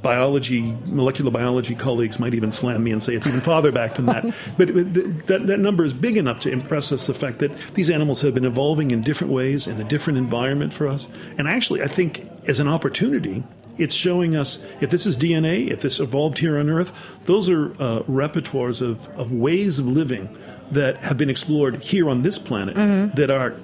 [0.05, 4.07] biology, molecular biology colleagues might even slam me and say it's even farther back than
[4.07, 4.23] that.
[4.57, 7.57] but but th- that, that number is big enough to impress us the fact that
[7.75, 11.09] these animals have been evolving in different ways in a different environment for us.
[11.37, 13.43] And actually, I think as an opportunity,
[13.79, 16.93] it's showing us if this is DNA, if this evolved here on Earth,
[17.25, 20.29] those are uh, repertoires of, of ways of living
[20.71, 23.17] that have been explored here on this planet Mm-hmm.
[23.17, 23.57] that are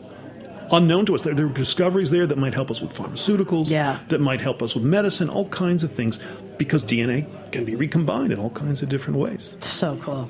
[0.72, 1.22] unknown to us.
[1.22, 3.98] There, there are discoveries there that might help us with pharmaceuticals, Yeah.
[4.08, 6.20] that might help us with medicine, all kinds of things,
[6.58, 9.54] because DNA can be recombined in all kinds of different ways.
[9.60, 10.28] So cool.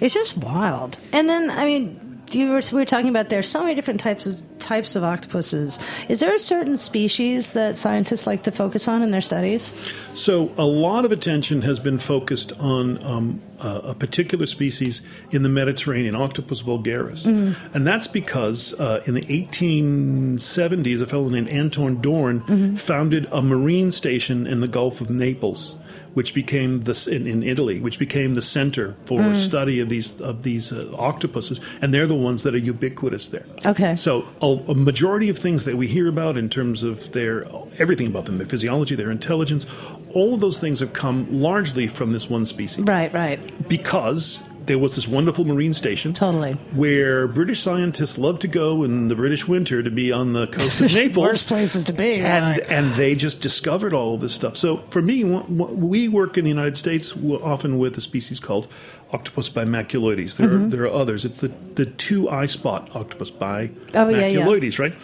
[0.00, 0.98] It's just wild.
[1.12, 2.00] And then, I mean,
[2.34, 5.78] you were, we were talking about there's so many different types of types of octopuses.
[6.08, 9.74] Is there a certain species that scientists like to focus on in their studies?
[10.14, 15.42] So, a lot of attention has been focused on um, a, a particular species in
[15.42, 17.26] the Mediterranean, Octopus vulgaris.
[17.74, 23.90] And that's because uh, in the 1870s, a fellow named Anton Dohrn founded a marine
[23.90, 25.76] station in the Gulf of Naples.
[26.14, 30.44] Which became the in, in Italy, which became the center for study of these of
[30.44, 33.46] these uh, octopuses, and they're the ones that are ubiquitous there.
[33.64, 33.96] Okay.
[33.96, 37.46] So a, a majority of things that we hear about in terms of their
[37.78, 39.66] everything about them, their physiology, their intelligence,
[40.10, 42.84] all of those things have come largely from this one species.
[42.84, 43.68] Right, right.
[43.68, 46.12] Because there was this wonderful marine station.
[46.12, 46.52] Totally.
[46.74, 50.80] Where British scientists love to go in the British winter to be on the coast
[50.80, 51.16] of Naples.
[51.24, 52.14] Worst places to be.
[52.16, 52.70] And, right.
[52.70, 54.56] and they just discovered all of this stuff.
[54.56, 58.68] So for me, we work in the United States often with a species called
[59.12, 60.36] Octopus bimaculoides.
[60.36, 60.66] There, Mm-hmm.
[60.66, 61.24] are, there are others.
[61.24, 64.78] It's the, the two eye spot octopus bimaculoides, Oh, yeah, yeah.
[64.78, 64.94] right?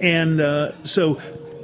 [0.00, 1.20] And uh, so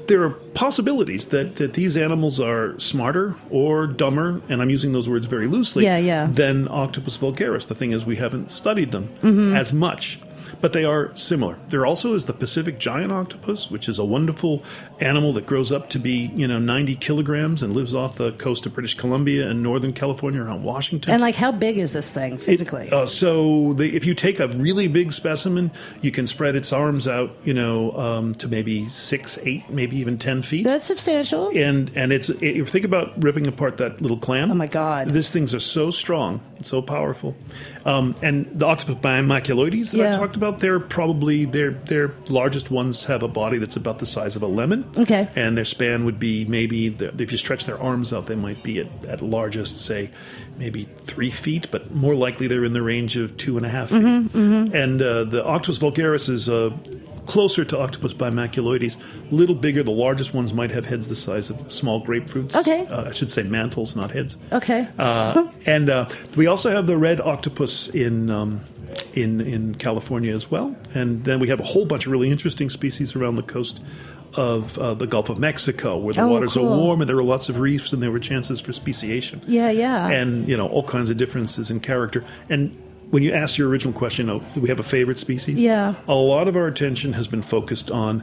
[0.08, 5.08] there are possibilities that, that these animals are smarter or dumber, and I'm using those
[5.08, 6.26] words very loosely, Yeah, yeah.
[6.30, 7.66] than Octopus vulgaris.
[7.66, 9.56] The thing is, we haven't studied them Mm-hmm.
[9.56, 10.18] as much.
[10.60, 11.58] But they are similar.
[11.68, 14.62] There also is the Pacific giant octopus, which is a wonderful
[15.00, 18.66] animal that grows up to be, you know, 90 kilograms and lives off the coast
[18.66, 21.12] of British Columbia and Northern California around Washington.
[21.12, 22.90] And like, how big is this thing physically?
[22.90, 27.06] Uh, so the, if you take a really big specimen, you can spread its arms
[27.08, 30.64] out, you know, um, to maybe six, eight, maybe even ten feet.
[30.64, 31.50] That's substantial.
[31.54, 34.50] and and it's if you think about ripping apart that little clam.
[34.50, 35.10] Oh, my God.
[35.10, 37.36] These things are so strong, so powerful.
[37.86, 43.04] Um, and the octopus bimaculoides that I talked about, they're probably their their largest ones
[43.04, 44.84] have a body that's about the size of a lemon.
[44.98, 45.28] Okay.
[45.36, 48.64] And their span would be maybe the, if you stretch their arms out, they might
[48.64, 50.10] be at, at largest, say,
[50.58, 53.90] maybe three feet, but more likely they're in the range of two and a half
[53.90, 54.02] feet.
[54.02, 56.70] Mm-hmm, And uh, the Octopus vulgaris is uh,
[57.26, 58.96] closer to Octopus bimaculoides,
[59.30, 59.82] little bigger.
[59.82, 62.54] The largest ones might have heads the size of small grapefruits.
[62.56, 62.86] Okay.
[62.86, 64.36] Uh, I should say mantles, not heads.
[64.52, 64.88] Okay.
[64.98, 68.30] Uh, and uh, we also have the red octopus in.
[68.30, 68.60] Um,
[69.14, 72.70] in, in California as well, and then we have a whole bunch of really interesting
[72.70, 73.82] species around the coast
[74.34, 76.72] of uh, the Gulf of Mexico, where the Oh, waters cool.
[76.72, 79.70] are warm and there are lots of reefs, and there were chances for speciation yeah,
[79.70, 80.08] yeah.
[80.08, 82.24] and you know all kinds of differences in character.
[82.48, 82.74] And
[83.10, 85.60] when you asked your original question, oh, do we have a favorite species?
[85.60, 85.94] Yeah.
[86.08, 88.22] a lot of our attention has been focused on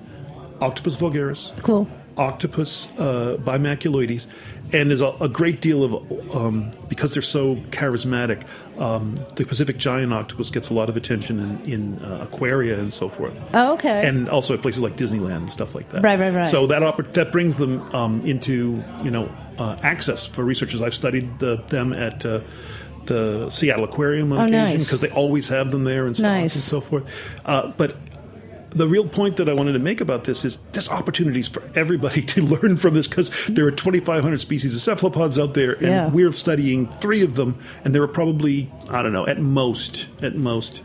[0.62, 1.88] Octopus vulgaris, cool.
[2.16, 4.28] Octopus uh, bimaculoides,
[4.72, 8.46] and there's a, a great deal of um, because they're so charismatic.
[8.78, 12.94] Um, the Pacific giant octopus gets a lot of attention in, in uh, aquaria and
[12.94, 13.42] so forth.
[13.54, 14.08] Oh, okay.
[14.08, 16.04] And also at places like Disneyland and stuff like that.
[16.04, 16.48] Right, right, right.
[16.48, 19.26] So that oppor- that brings them um, into you know
[19.58, 20.82] uh, access for researchers.
[20.82, 22.26] I've studied the, them at.
[22.26, 22.42] Uh,
[23.08, 24.86] the Seattle Aquarium on Oh, occasion nice.
[24.86, 26.56] because they always have them there and stock Nice.
[26.56, 27.04] and so forth.
[27.46, 27.96] Uh, but
[28.72, 32.22] the real point that I wanted to make about this is there's opportunities for everybody
[32.34, 36.10] to learn from this because there are 2,500 species of cephalopods out there, and Yeah.
[36.10, 40.36] we're studying three of them, and there are probably I don't know at most at
[40.36, 40.82] most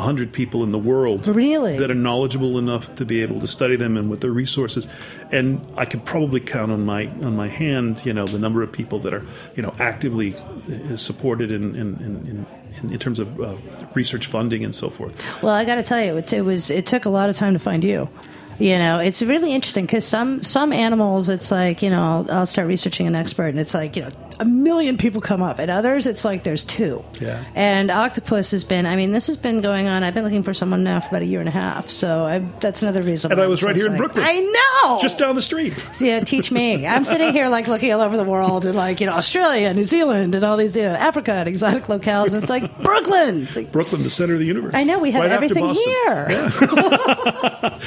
[0.00, 1.76] hundred people in the world Really?
[1.78, 4.86] that are knowledgeable enough to be able to study them and with their resources.
[5.30, 8.72] And I could probably count on my on my hand, you know, the number of
[8.72, 9.24] people that are
[9.56, 12.46] you know actively uh, supported in in, in,
[12.82, 13.56] in, in terms of uh,
[13.94, 15.14] research funding and so forth.
[15.42, 17.52] Well, I got to tell you, it, it was it took a lot of time
[17.52, 18.08] to find you.
[18.58, 22.46] You know, it's really interesting because some some animals, it's like you know, I'll, I'll
[22.46, 25.70] start researching an expert, and it's like you know, a million people come up, and
[25.70, 27.04] others, it's like there's two.
[27.20, 27.44] Yeah.
[27.54, 30.02] And octopus has been, I mean, this has been going on.
[30.02, 32.38] I've been looking for someone now for about a year and a half, so I,
[32.60, 33.32] that's another reason.
[33.32, 33.96] And I was right here in.
[33.96, 34.24] Brooklyn.
[34.26, 35.74] I know, Just down the street.
[36.00, 36.86] yeah, teach me.
[36.86, 39.84] I'm sitting here like looking all over the world and like you know Australia, New
[39.84, 42.26] Zealand, and all these you know, Africa and exotic locales.
[42.26, 43.42] And it's like Brooklyn.
[43.44, 44.74] It's like, Brooklyn, the center of the universe.
[44.74, 46.50] I know we have Right everything here.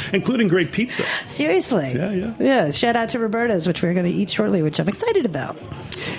[0.13, 1.03] including great pizza.
[1.27, 1.93] Seriously.
[1.93, 2.33] Yeah, yeah.
[2.39, 2.71] Yeah.
[2.71, 5.55] Shout out to Roberta's, which we're going to eat shortly, which I'm excited about.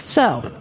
[0.05, 0.53] So,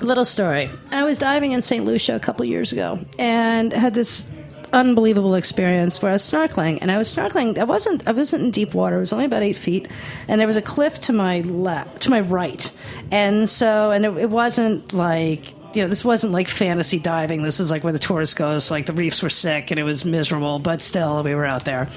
[0.00, 0.70] little story.
[0.90, 1.84] I was diving in St.
[1.84, 4.26] Lucia a couple years ago and had this
[4.72, 8.50] unbelievable experience where I was snorkeling and I was snorkeling I wasn't I wasn't in
[8.52, 9.88] deep water it was only about eight feet
[10.28, 12.70] and there was a cliff to my left to my right
[13.10, 17.42] and so and it, it wasn't like you know, this wasn't like fantasy diving.
[17.42, 18.70] This is like where the tourist goes.
[18.70, 21.88] Like the reefs were sick and it was miserable, but still we were out there.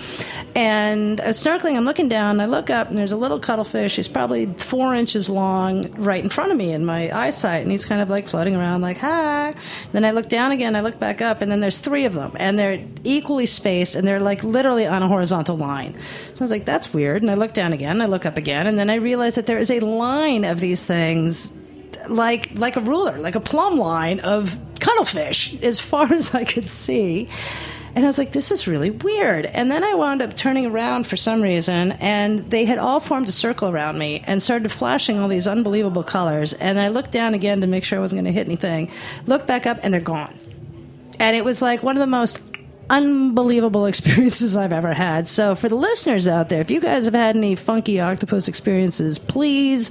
[0.55, 1.75] And I was snorkeling.
[1.75, 2.39] I'm looking down.
[2.39, 3.95] I look up and there's a little cuttlefish.
[3.95, 7.85] He's probably four inches long, right in front of me in my eyesight, and he's
[7.85, 9.55] kind of like floating around, like hi.
[9.91, 10.75] Then I look down again.
[10.75, 14.07] I look back up, and then there's three of them, and they're equally spaced, and
[14.07, 15.95] they're like literally on a horizontal line.
[16.33, 17.21] So I was like, that's weird.
[17.21, 18.01] And I look down again.
[18.01, 20.83] I look up again, and then I realize that there is a line of these
[20.83, 21.51] things
[22.09, 26.67] like like a ruler, like a plumb line of cuttlefish as far as I could
[26.67, 27.29] see.
[27.95, 29.45] And I was like, this is really weird.
[29.45, 33.29] And then I wound up turning around for some reason, and they had all formed
[33.29, 36.53] a circle around me and started flashing all these unbelievable colors.
[36.53, 38.89] And I looked down again to make sure I wasn't going to hit anything.
[39.27, 40.33] Looked back up, and they're gone.
[41.19, 42.41] And it was like one of the most
[42.93, 45.27] unbelievable experiences I've ever had.
[45.27, 49.17] So, for the listeners out there, if you guys have had any funky octopus experiences,
[49.17, 49.89] please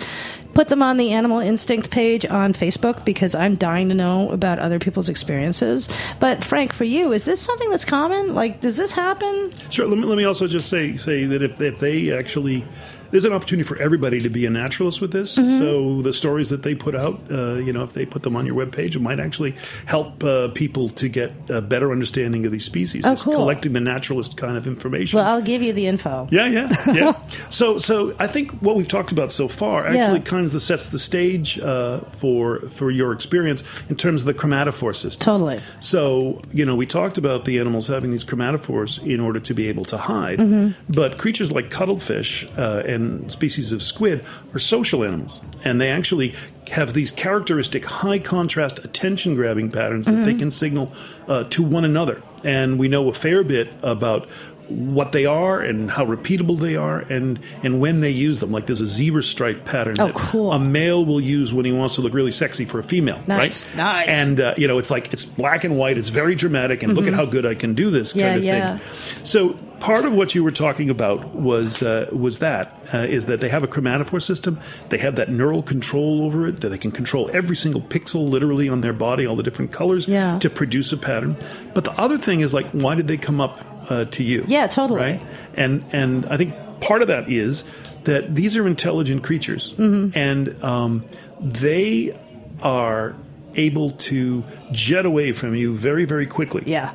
[0.55, 4.59] put them on the Animal Instinct page on Facebook because I'm dying to know about
[4.59, 5.89] other people's experiences.
[6.21, 8.35] But, Frank, for you, is this something that's common?
[8.35, 9.53] Like, does this happen?
[9.71, 9.87] Sure.
[9.87, 12.65] Let me, let me also just say say that if, if they actually
[13.13, 15.37] there's an opportunity for everybody to be a naturalist with this.
[15.39, 15.59] Mm-hmm.
[15.59, 18.45] So the stories that they put out, uh, you know, if they put them on
[18.47, 19.55] your webpage, it might actually
[19.87, 23.07] help uh, people to get a better understanding of these species.
[23.07, 23.35] Oh, It's cool.
[23.35, 25.19] collecting the naturalist kind of information.
[25.19, 26.27] Well, I'll give you the info.
[26.31, 27.23] Yeah, yeah, yeah.
[27.51, 30.25] so, so I think what we've talked about so far actually Yeah.
[30.25, 34.97] kind of sets the stage uh, for for your experience in terms of the chromatophore
[34.97, 35.21] system.
[35.21, 35.61] Totally.
[35.81, 39.69] So, you know, we talked about the animals having these chromatophores in order to be
[39.69, 40.39] able to hide.
[40.39, 40.93] Mm-hmm.
[40.93, 45.41] But creatures like cuttlefish uh, and species of squid are social animals.
[45.65, 46.35] And they actually
[46.71, 50.25] have these characteristic high contrast attention grabbing patterns that Mm-hmm.
[50.25, 50.93] they can signal
[51.29, 52.23] uh, to one another.
[52.45, 54.29] And we know a fair bit about
[54.69, 58.53] what they are and how repeatable they are and, and when they use them.
[58.53, 60.53] Like there's a zebra stripe pattern Oh, that cool.
[60.53, 63.21] a male will use when he wants to look really sexy for a female.
[63.27, 63.77] Nice, right?
[63.77, 64.09] nice.
[64.09, 65.99] And uh, you know, it's like it's black and white.
[65.99, 68.45] It's very dramatic, and look at how good I can do this kind Mm-hmm.
[68.45, 68.87] Yeah, of yeah.
[68.87, 69.25] thing.
[69.27, 72.65] So part of what you were talking about was uh, was that
[72.95, 74.59] uh, is that they have a chromatophore system.
[74.91, 78.69] They have that neural control over it that they can control every single pixel literally
[78.69, 80.39] on their body, all the different colors Yeah.
[80.39, 81.37] to produce a pattern.
[81.75, 83.55] But the other thing is like, why did they come up
[83.91, 84.45] uh, to you?
[84.47, 85.01] Yeah, totally.
[85.01, 85.23] Right?
[85.55, 87.65] And and I think part of that is
[88.05, 90.17] that these are intelligent creatures, Mm-hmm.
[90.19, 91.05] and um,
[91.41, 92.17] they
[92.63, 93.15] are
[93.55, 96.91] able to jet away from you very very quickly Yeah.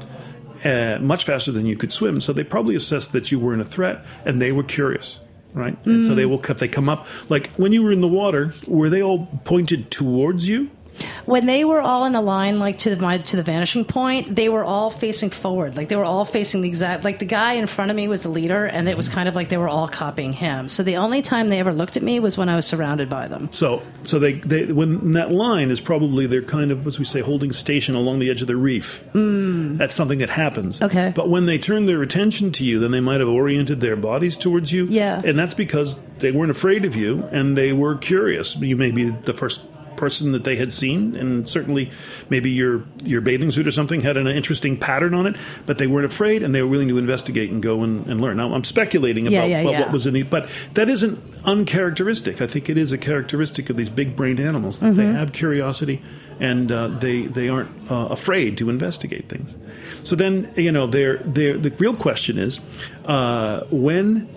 [0.67, 2.19] Uh, much faster than you could swim.
[2.21, 5.19] So they probably assessed that you weren't a threat, and they were curious,
[5.53, 5.77] right?
[5.86, 6.30] And so they Mm.
[6.30, 9.27] will if they come up like when you were in the water, were they all
[9.45, 10.69] pointed towards you?
[11.25, 14.36] When they were all in a line, like to the my, to the vanishing point,
[14.36, 15.75] they were all facing forward.
[15.75, 17.03] Like they were all facing the exact.
[17.03, 19.36] Like the guy in front of me was the leader, and it was kind of
[19.36, 20.69] like they were all copying him.
[20.69, 23.27] So the only time they ever looked at me was when I was surrounded by
[23.27, 23.49] them.
[23.51, 27.21] So, so they, they when that line is probably they're kind of as we say
[27.21, 29.03] holding station along the edge of the reef.
[29.13, 29.77] Mm.
[29.77, 30.81] That's something that happens.
[30.81, 31.13] Okay.
[31.15, 34.38] But when they turn their attention to you, then they might have oriented their bodies
[34.38, 34.86] towards you.
[34.86, 35.21] Yeah.
[35.23, 38.55] And that's because they weren't afraid of you and they were curious.
[38.55, 39.62] You may be the first
[39.97, 41.91] person that they had seen and certainly
[42.29, 45.88] maybe your your bathing suit or something had an interesting pattern on it but they
[45.88, 48.63] weren't afraid and they were willing to investigate and go and, and learn now i'm
[48.63, 49.81] speculating Yeah, about yeah, what, yeah.
[49.81, 52.41] what was in the but that isn't uncharacteristic.
[52.41, 54.97] I think it is a characteristic of these big-brained animals that Mm-hmm.
[54.97, 56.01] they have curiosity
[56.39, 59.55] and uh, they they aren't uh, afraid to investigate things.
[60.03, 62.60] So then you know, they're, they're, the real question is
[63.05, 64.29] uh, when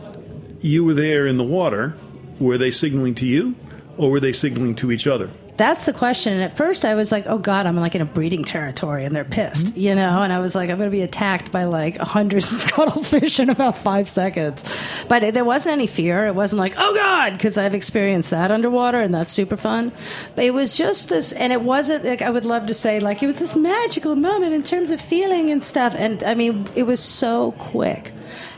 [0.60, 1.94] you were there in the water,
[2.40, 3.54] were they signaling to you
[3.96, 5.30] or were they signaling to each other?
[5.60, 6.32] That's the question.
[6.32, 9.14] And at first, I was like, "Oh God, I'm like in a breeding territory, and
[9.14, 9.78] they're pissed," mm-hmm.
[9.78, 10.22] you know.
[10.22, 13.50] And I was like, "I'm going to be attacked by like a hundred cuttlefish in
[13.50, 14.64] about five seconds."
[15.06, 16.26] But it, there wasn't any fear.
[16.26, 19.92] It wasn't like, "Oh God," because I've experienced that underwater, and that's super fun.
[20.34, 23.22] But it was just this, and it wasn't like I would love to say like
[23.22, 25.92] it was this magical moment in terms of feeling and stuff.
[25.94, 28.12] And I mean, it was so quick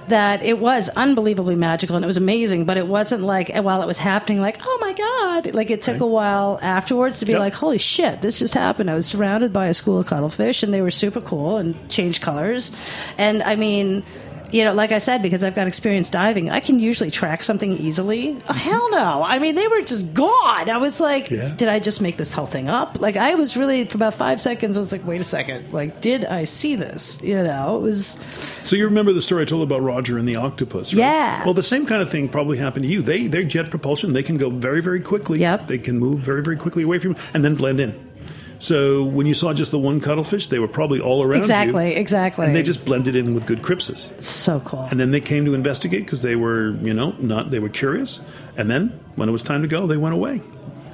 [0.08, 3.86] that it was unbelievably magical and it was amazing, but it wasn't like while it
[3.86, 5.54] was happening, like, oh my God.
[5.54, 7.40] Like it took a while afterwards to be Yep.
[7.40, 8.90] like, holy shit, this just happened.
[8.90, 12.20] I was surrounded by a school of cuttlefish and they were super cool and changed
[12.22, 12.70] colors.
[13.18, 14.02] And I mean,
[14.52, 17.72] you know, like I said, because I've got experience diving, I can usually track something
[17.72, 18.36] easily.
[18.48, 19.22] Oh, hell no.
[19.24, 20.68] I mean, they were just gone.
[20.70, 21.54] I was like, Yeah.
[21.56, 23.00] did I just make this whole thing up?
[23.00, 25.72] Like, I was really, for about five seconds, I was like, wait a second.
[25.72, 27.18] Like, did I see this?
[27.22, 28.18] You know, it was.
[28.62, 30.98] So you remember the story I told about Roger and the octopus, right?
[31.00, 31.44] Yeah.
[31.44, 33.02] Well, the same kind of thing probably happened to you.
[33.02, 34.12] They they're jet propulsion.
[34.12, 35.38] They can go very very quickly.
[35.40, 35.66] Yep.
[35.68, 38.11] They can move very very quickly away from you and then blend in.
[38.62, 41.38] So when you saw just the one cuttlefish, they were probably all around you.
[41.40, 42.46] Exactly, exactly.
[42.46, 44.22] And they just blended in with good crypsis.
[44.22, 44.86] So cool.
[44.88, 48.20] And then they came to investigate because they were, you know, not they were curious.
[48.56, 50.40] And then when it was time to go, they went away.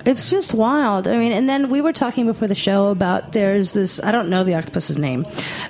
[0.06, 1.06] It's just wild.
[1.06, 4.30] I mean, and then we were talking before the show about there's this, I don't
[4.30, 5.26] know the octopus's name,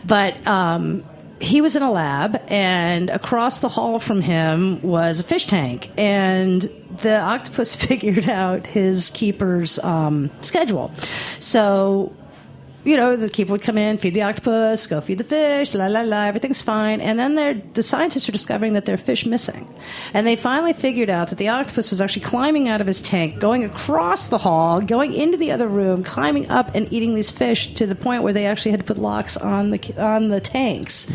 [0.06, 1.04] but um,
[1.40, 5.90] he was in a lab, and across the hall from him was a fish tank.
[5.96, 10.92] And the octopus figured out his keeper's um, schedule.
[11.40, 12.14] So
[12.88, 15.88] you know, the keeper would come in, feed the octopus, go feed the fish, la
[15.88, 17.00] la la, everything's fine.
[17.00, 17.34] And then
[17.74, 19.68] the scientists are discovering that there are fish missing.
[20.14, 23.40] And they finally figured out that the octopus was actually climbing out of his tank,
[23.40, 27.74] going across the hall, going into the other room, climbing up and eating these fish
[27.74, 31.08] to the point where they actually had to put locks on the, on the tanks.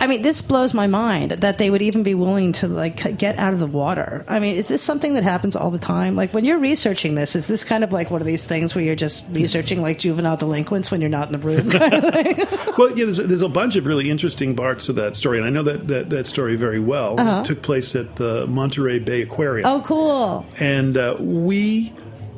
[0.00, 3.36] I mean, this blows my mind that they would even be willing to like get
[3.38, 4.24] out of the water.
[4.28, 6.14] I mean, is this something that happens all the time?
[6.14, 8.84] Like when you're researching this, is this kind of like one of these things where
[8.84, 11.70] you're just researching like juvenile delinquents when you're not in the room?
[11.70, 11.94] kind
[12.42, 12.78] of?
[12.78, 15.50] Well, yeah, there's, there's a bunch of really interesting parts to that story, and I
[15.50, 17.16] know that, that, that story very well.
[17.40, 19.66] It took place at the Monterey Bay Aquarium.
[19.66, 20.46] oh, cool.
[20.58, 21.92] And uh, we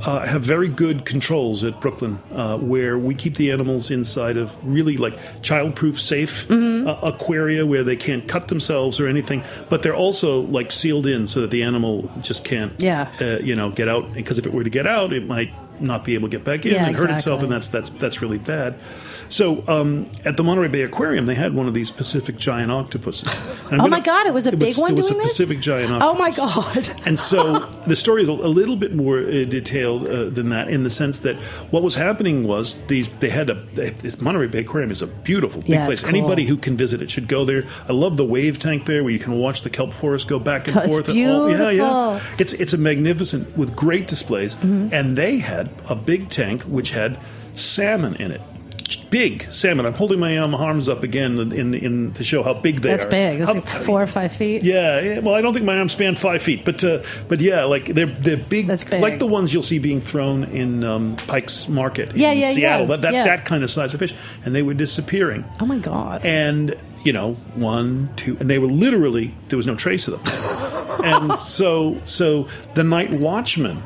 [0.07, 4.57] uh, have very good controls at Brooklyn uh, where we keep the animals inside of
[4.67, 6.89] really like child-proof safe Mm-hmm.
[6.89, 11.27] uh, aquaria where they can't cut themselves or anything, but they're also like sealed in
[11.27, 13.11] so that the animal just can't, Yeah.
[13.21, 14.13] uh, you know, get out.
[14.15, 16.67] Because if it were to get out, it might not be able to get back
[16.67, 18.75] in Yeah, and hurt itself, and that's that's that's really bad.
[19.31, 23.29] So um, at the Monterey Bay Aquarium, they had one of these Pacific giant octopuses.
[23.73, 25.33] Oh my gonna- God, it was a big one It was doing a this?
[25.35, 26.15] Pacific giant Octopus.
[26.15, 26.89] Oh my god.
[27.07, 30.83] And so the story is a, little bit more uh, detailed uh, than that, in
[30.83, 31.37] the sense that
[31.71, 35.61] what was happening was these they had a they, Monterey Bay Aquarium is a beautiful
[35.63, 36.01] big Yeah, place.
[36.01, 36.09] cool.
[36.11, 37.65] Anybody who can visit it should go there.
[37.89, 40.67] I love the wave tank there, where you can watch the kelp forest go back
[40.69, 41.09] and It's forth.
[41.09, 42.21] and all- yeah, yeah.
[42.39, 44.89] It's it's a magnificent with great displays, Mm-hmm.
[44.93, 47.17] and they had a big tank which had
[47.55, 48.41] salmon in it.
[49.11, 49.87] Big salmon.
[49.87, 52.91] I'm holding my um, arms up again in, in, in to show how big they
[52.91, 53.11] That's are.
[53.11, 53.39] big.
[53.41, 54.63] That's How- like four or five feet.
[54.63, 57.65] yeah, yeah, well, I don't think my arms span five feet, but uh, but yeah,
[57.65, 59.01] like they're they're big, That's big.
[59.03, 62.81] like the ones you'll see being thrown in um, Pike's Market Yeah, in yeah, Seattle.
[62.83, 63.25] yeah, that that, yeah.
[63.25, 65.45] that kind of size of fish, and they were disappearing.
[65.61, 66.25] Oh my god.
[66.25, 71.03] And you know, one, two, and they were literally there was no trace of them.
[71.05, 73.83] and so so the night watchman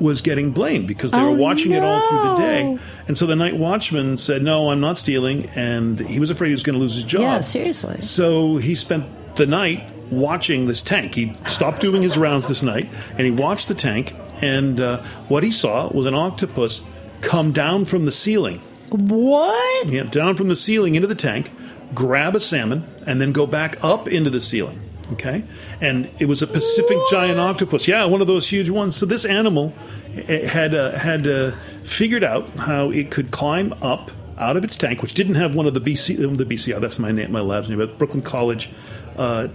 [0.00, 2.78] was getting blamed because they were Oh, watching it all through the day.
[3.08, 6.52] And so the night watchman said, "No, I'm not stealing," and he was afraid he
[6.54, 7.20] was going to lose his job.
[7.22, 8.00] Yeah, seriously.
[8.00, 9.04] So he spent
[9.36, 11.14] the night watching this tank.
[11.14, 14.14] He stopped doing his rounds this night, and he watched the tank.
[14.42, 16.80] And uh, what he saw was an octopus
[17.20, 18.60] come down from the ceiling,
[18.90, 19.88] What?
[19.88, 21.50] yeah, down from the ceiling into the tank,
[21.94, 24.80] grab a salmon, and then go back up into the ceiling.
[25.12, 25.42] Okay,
[25.80, 27.88] and it was a Pacific giant octopus.
[27.88, 28.94] Yeah, one of those huge ones.
[28.94, 29.72] So this animal
[30.14, 34.76] eh, had uh, had uh, figured out how it could climb up out of its
[34.76, 36.80] tank, which didn't have one of the BC the BCR.
[36.80, 38.70] That's my name, my lab's name, but Brooklyn College.
[39.16, 39.48] Uh,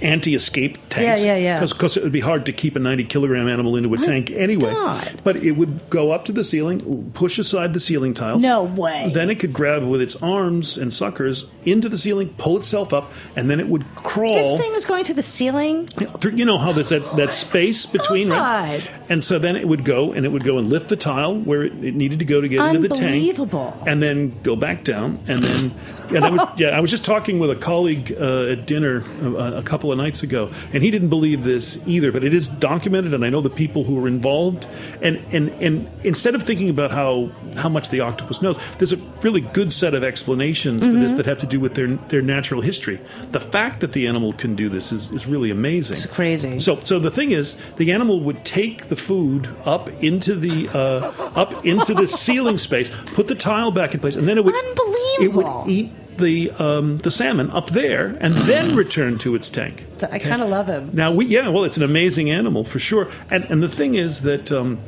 [0.00, 1.60] Anti-escape tanks, Yeah, yeah, yeah.
[1.60, 4.72] Because it would be hard to keep a ninety kilogram animal into a tank anyway.
[4.72, 5.20] God.
[5.24, 8.42] But it would go up to the ceiling, push aside the ceiling tiles.
[8.42, 9.10] No way.
[9.14, 13.12] Then it could grab with its arms and suckers into the ceiling, pull itself up,
[13.36, 14.34] and then it would crawl.
[14.34, 15.88] This thing was going to the ceiling.
[16.32, 18.86] you know how there's that, that space between, right?
[19.08, 21.62] And so then it would go and it would go and lift the tile where
[21.64, 23.14] it, it needed to go to get into the tank.
[23.14, 23.82] Unbelievable.
[23.86, 25.22] And then go back down.
[25.26, 25.74] And then,
[26.14, 29.58] and I was, yeah, I was just talking with a colleague uh, at dinner a,
[29.58, 32.12] a couple of nights ago, and he didn't believe this either.
[32.12, 34.66] But it is documented, and I know the people who were involved.
[35.00, 38.98] And and and instead of thinking about how how much the octopus knows, there's a
[39.22, 42.60] really good set of explanations for this that have to do with their their natural
[42.60, 43.00] history.
[43.30, 45.96] The fact that the animal can do this is, is really amazing.
[45.96, 46.58] It's crazy.
[46.58, 51.12] So so the thing is, the animal would take the food up into the uh,
[51.34, 54.54] up into the ceiling space, put the tile back in place, and then it would
[55.20, 59.84] it would eat the um, the salmon up there and then return to its tank.
[60.10, 60.90] I kind of love him.
[60.92, 63.10] Now we yeah, well, it's an amazing animal for sure.
[63.30, 64.50] And and the thing is that.
[64.52, 64.80] Um,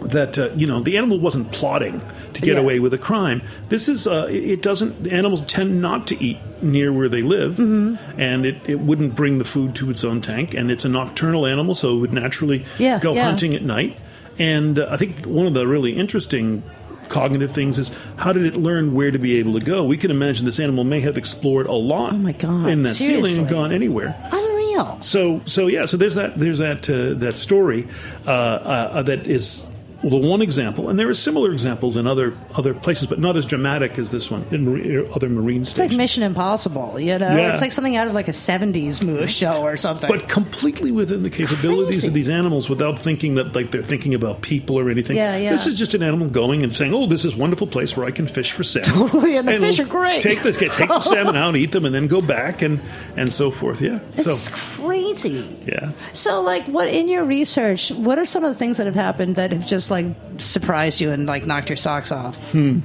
[0.00, 2.02] that uh, you know the animal wasn't plotting
[2.34, 2.60] to get Yeah.
[2.60, 3.40] away with a crime.
[3.70, 5.10] This is uh, it doesn't.
[5.10, 8.20] Animals tend not to eat near where they live, Mm-hmm.
[8.20, 10.52] and it, it wouldn't bring the food to its own tank.
[10.52, 13.24] And it's a nocturnal animal, so it would naturally Yeah, go yeah.
[13.24, 13.96] hunting at night.
[14.38, 16.62] And uh, I think one of the really interesting
[17.08, 19.84] cognitive things is how did it learn where to be able to go?
[19.84, 22.94] We can imagine this animal may have explored a lot Oh my God, in that
[22.94, 24.14] ceiling and gone anywhere.
[24.32, 25.00] Unreal.
[25.00, 27.86] So so yeah, so there's that there's that uh, that story
[28.26, 29.64] uh, uh, that is
[30.10, 33.46] the one example, and there are similar examples in other other places, but not as
[33.46, 35.90] dramatic as this one in mar- uh, other marine It's like.
[35.92, 37.36] Mission Impossible, you know?
[37.36, 37.52] Yeah.
[37.52, 40.08] It's like something out of like a 70s movie show or something.
[40.08, 42.08] but completely within the capabilities Crazy.
[42.08, 45.16] of these animals without thinking that like they're thinking about people or anything.
[45.16, 45.50] Yeah, yeah.
[45.52, 48.04] This is just an animal going and saying, "Oh, this is a wonderful place where
[48.06, 50.20] I can fish for salmon." Totally, and the fish are great.
[50.20, 52.80] Take the take the salmon out, eat them, and then go back and
[53.16, 53.80] and so forth.
[53.80, 54.00] Yeah.
[54.10, 54.36] it's so
[54.76, 55.56] crazy.
[55.66, 55.92] yeah.
[56.12, 57.90] So, like, what in your research?
[57.90, 61.10] What are some of the things that have happened that have just like surprised you
[61.10, 62.36] and like knocked your socks off?
[62.52, 62.80] Hmm.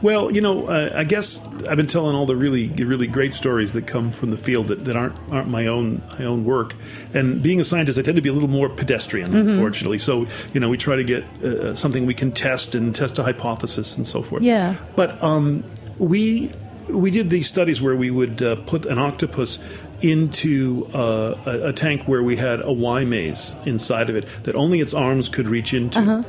[0.00, 3.72] Well, you know, uh, I guess I've been telling all the really, really great stories
[3.72, 6.76] that come from the field that, that aren't aren't my own my own work.
[7.14, 9.48] And being a scientist, I tend to be a little more pedestrian, Mm-hmm.
[9.48, 9.98] unfortunately.
[9.98, 13.24] So, you know, we try to get uh, something we can test and test a
[13.24, 14.44] hypothesis and so forth.
[14.44, 14.76] Yeah.
[14.94, 15.64] But um,
[15.98, 16.52] we
[16.88, 19.58] we did these studies where we would uh, put an octopus
[20.00, 24.54] into uh, a, a tank where we had a Y maze inside of it that
[24.54, 26.00] only its arms could reach into.
[26.00, 26.22] Uh-huh.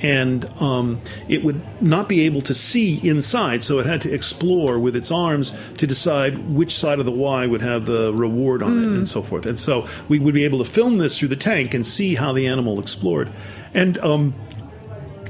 [0.00, 4.80] And um, it would not be able to see inside, so it had to explore
[4.80, 8.72] with its arms to decide which side of the Y would have the reward on
[8.82, 8.96] it, Hmm.
[8.96, 9.46] and so forth.
[9.46, 12.32] And so we would be able to film this through the tank and see how
[12.32, 13.30] the animal explored.
[13.74, 14.34] And um,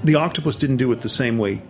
[0.03, 1.61] the octopus didn't do it the same way,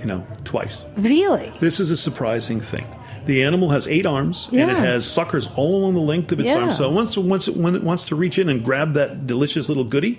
[0.00, 0.84] you know, twice.
[0.98, 1.50] Really?
[1.60, 2.84] This is a surprising thing.
[3.26, 6.48] The animal has eight arms, and it has suckers all along the length of its
[6.50, 6.58] Yeah.
[6.60, 6.76] arms.
[6.76, 9.84] So once, once, it, when it wants to reach in and grab that delicious little
[9.84, 10.18] goodie,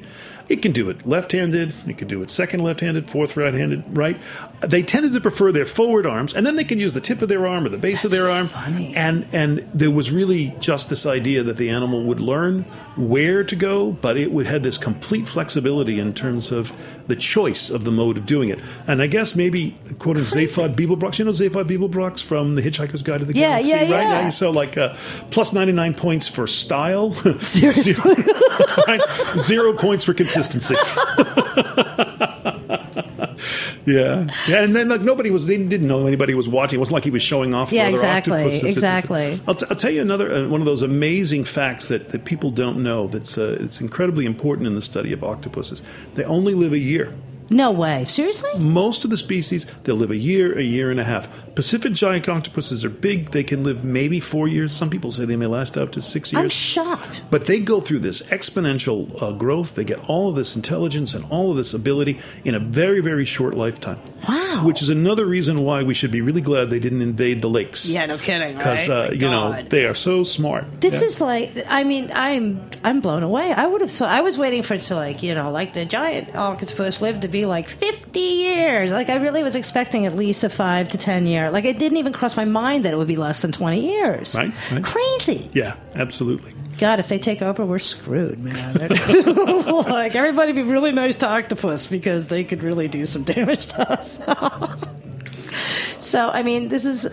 [0.52, 1.74] it can do it left-handed.
[1.88, 4.20] It can do it second left-handed, fourth right-handed, right.
[4.62, 7.30] They tended to prefer their forward arms, and then they can use the tip of
[7.30, 8.47] their arm or the base of their arm.
[8.47, 8.93] funny.
[8.95, 12.64] And and there was really just this idea that the animal would learn
[12.95, 16.72] where to go, but it would had this complete flexibility in terms of
[17.08, 18.60] the choice of the mode of doing it.
[18.88, 23.20] And I guess maybe quoting Zaphod Beeblebrox, you know Zaphod Beeblebrox from The Hitchhiker's Guide
[23.22, 23.89] to the Yeah, Galaxy, yeah, right?
[24.24, 24.30] yeah.
[24.30, 24.95] So like uh,
[25.30, 28.16] plus ninety nine points for style, Seriously?
[28.88, 29.02] right?
[29.38, 30.41] Zero points for consistency.
[33.86, 36.78] yeah, yeah, and then like nobody was, they didn't know anybody was watching.
[36.78, 37.72] It wasn't like he was showing off.
[37.72, 39.42] Yeah, exactly, exactly.
[39.48, 42.52] I'll, t- I'll tell you another uh, one of those amazing facts that, that people
[42.52, 43.08] don't know.
[43.08, 45.82] That's uh, it's incredibly important in the study of octopuses.
[46.16, 47.14] They only live a year.
[47.52, 48.06] No way.
[48.06, 48.50] Seriously?
[48.58, 51.28] Most of the species, they'll live a year, a year and a half.
[51.56, 53.32] Pacific giant octopuses are big.
[53.32, 54.72] They can live maybe four years.
[54.72, 56.43] Some people say they may last up to six years.
[56.43, 57.22] I'm shocked.
[57.30, 59.76] But they go through this exponential uh, growth.
[59.76, 63.26] They get all of this intelligence and all of this ability in a very, very
[63.26, 63.99] short lifetime.
[64.28, 64.64] Wow.
[64.66, 67.86] Which is another reason why we should be really glad they didn't invade the lakes.
[67.86, 68.54] Yeah, no kidding.
[68.58, 69.10] Because, right?
[69.10, 70.80] uh, you know, they are so smart.
[70.82, 71.08] This Yeah.
[71.08, 73.52] is like, I mean, I'm I'm blown away.
[73.52, 75.86] I would have thought I was waiting for it to like, you know, like the
[75.86, 78.91] giant octopus lived to be like 50 years.
[78.91, 81.41] Like I really was expecting at least a five to 10 year.
[81.50, 84.36] Like it didn't even cross my mind that it would be less than 20 years.
[84.36, 84.84] Right, right.
[84.84, 85.50] Crazy.
[85.54, 86.54] Yeah, absolutely.
[86.78, 88.76] God, if they take over, we're screwed, man.
[89.92, 93.92] Like everybody be really nice to octopus because they could really do some damage to
[93.92, 94.18] us.
[96.04, 97.08] so, I mean, this is.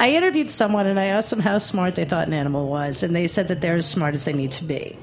[0.00, 3.14] I interviewed someone and I asked them how smart they thought an animal was, and
[3.14, 4.98] they said that they're as smart as they need to be.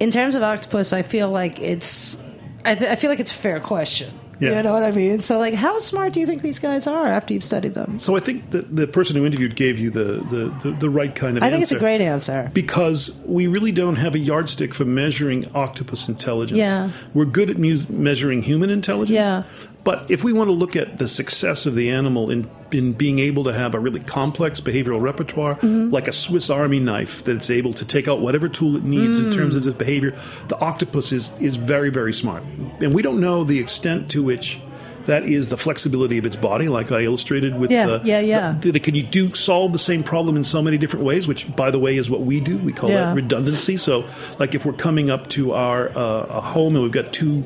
[0.00, 2.20] In terms of octopus, I feel like it's.
[2.64, 4.12] I, th- I feel like it's a fair question.
[4.40, 4.56] Yeah.
[4.56, 5.20] You know what I mean?
[5.20, 7.98] So, like, how smart do you think these guys are after you've studied them?
[7.98, 11.14] So I think that the person who interviewed gave you the, the, the, the right
[11.14, 11.46] kind of answer.
[11.48, 12.50] I think it's a great answer.
[12.54, 16.58] because we really don't have a yardstick for measuring octopus intelligence.
[16.58, 16.90] Yeah.
[17.14, 19.14] We're good at mus- measuring human intelligence.
[19.14, 19.42] Yeah.
[19.88, 22.40] But if we want to look at the success of the animal in,
[22.72, 25.88] in being able to have a really complex behavioral repertoire, Mm-hmm.
[25.90, 29.30] like a Swiss Army knife that's able to take out whatever tool it needs in
[29.30, 29.68] terms of Mm.
[29.68, 30.12] its behavior,
[30.48, 32.42] the octopus is, is very, very smart.
[32.82, 34.60] And we don't know the extent to which
[35.06, 37.70] That is the flexibility of its body, like I illustrated with.
[37.70, 38.56] Yeah, the, yeah, yeah.
[38.60, 41.26] the- that can you do solve the same problem in so many different ways?
[41.26, 42.58] Which, by the way, is what we do.
[42.58, 43.06] We call Yeah.
[43.06, 43.78] that redundancy.
[43.78, 44.04] So,
[44.38, 47.42] like if we're coming up to our uh, a home and we've got two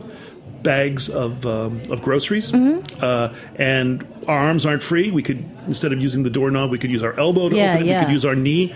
[0.62, 3.02] bags of um, of groceries, Mm-hmm.
[3.04, 6.90] uh, and our arms aren't free, we could instead of using the doorknob, we could
[6.90, 7.90] use our elbow to Yeah, open it.
[7.90, 7.98] yeah.
[8.00, 8.72] We could use our knee.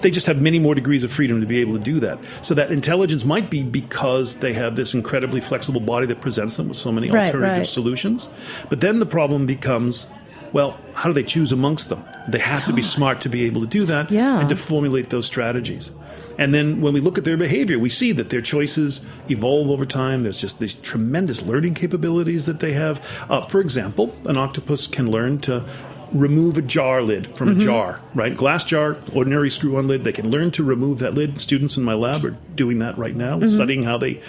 [0.00, 2.18] They just have many more degrees of freedom to be able to do that.
[2.42, 6.68] So that intelligence might be because they have this incredibly flexible body that presents them
[6.68, 7.66] with so many Right, alternative right.
[7.66, 8.28] solutions.
[8.68, 10.06] But then the problem becomes.
[10.52, 12.04] Well, how do they choose amongst them?
[12.28, 14.38] They have to be smart to be able to do that Yeah.
[14.40, 15.90] and to formulate those strategies.
[16.38, 19.84] And then when we look at their behavior, we see that their choices evolve over
[19.86, 20.22] time.
[20.22, 23.00] There's just these tremendous learning capabilities that they have.
[23.30, 25.64] Uh, for example, an octopus can learn to
[26.12, 27.60] remove a jar lid from Mm-hmm.
[27.60, 28.36] a jar, right?
[28.36, 30.04] Glass jar, ordinary screw on lid.
[30.04, 31.40] They can learn to remove that lid.
[31.40, 33.54] Students in my lab are doing that right now, Mm-hmm.
[33.54, 34.20] studying how they.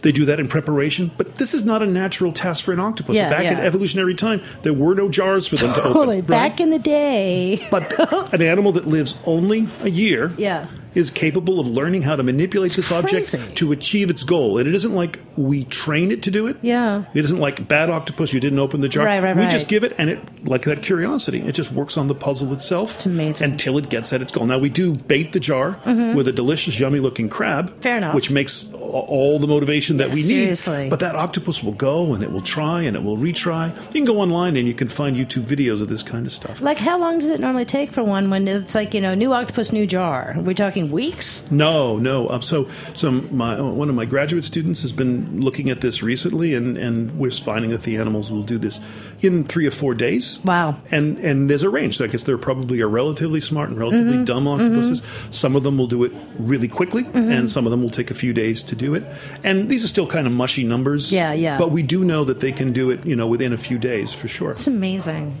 [0.00, 3.16] They do that in preparation, but this is not a natural task for an octopus.
[3.16, 6.18] Yeah, Back in evolutionary time, there were no jars for them to Totally.
[6.18, 6.30] open.
[6.30, 6.50] right?
[6.50, 7.66] Back in the day.
[7.68, 10.68] But an animal that lives only a year Yeah.
[10.94, 14.58] Is capable of learning how to manipulate this object to achieve its goal.
[14.58, 16.56] And it isn't like we train it to do it.
[16.62, 17.04] Yeah.
[17.14, 19.04] It isn't like bad octopus, you didn't open the jar.
[19.04, 19.50] Right, right, we right.
[19.50, 22.96] just give it, and it, like that curiosity, it just works on the puzzle itself
[22.96, 23.50] It's amazing.
[23.50, 24.46] until it gets at its goal.
[24.46, 27.70] Now, we do bait the jar with a delicious, yummy looking crab.
[27.70, 27.80] Mm-hmm.
[27.80, 28.14] Fair enough.
[28.14, 30.84] Which makes all the motivation that Yeah, we seriously.
[30.84, 30.90] need.
[30.90, 33.74] But that octopus will go and it will try and it will retry.
[33.86, 36.60] You can go online and you can find YouTube videos of this kind of stuff.
[36.60, 39.32] Like, how long does it normally take for one when it's like, you know, new
[39.32, 40.34] octopus, new jar?
[40.38, 41.50] We're we weeks?
[41.50, 42.28] No, no.
[42.28, 46.54] Um, so, so my one of my graduate students has been looking at this recently,
[46.54, 48.80] and, and we're finding that the animals will do this
[49.20, 50.38] in three or four days.
[50.44, 50.80] Wow.
[50.90, 51.96] And and there's a range.
[51.98, 54.24] So I guess there probably are relatively smart and relatively Mm-hmm.
[54.24, 55.02] dumb octopuses.
[55.30, 57.32] Some of them will do it really quickly, Mm-hmm.
[57.32, 59.04] and some of them will take a few days to do it.
[59.44, 61.12] And these are still kind of mushy numbers.
[61.12, 61.58] Yeah, yeah.
[61.58, 64.12] But we do know that they can do it, you know, within a few days
[64.12, 64.50] for sure.
[64.52, 65.38] It's amazing.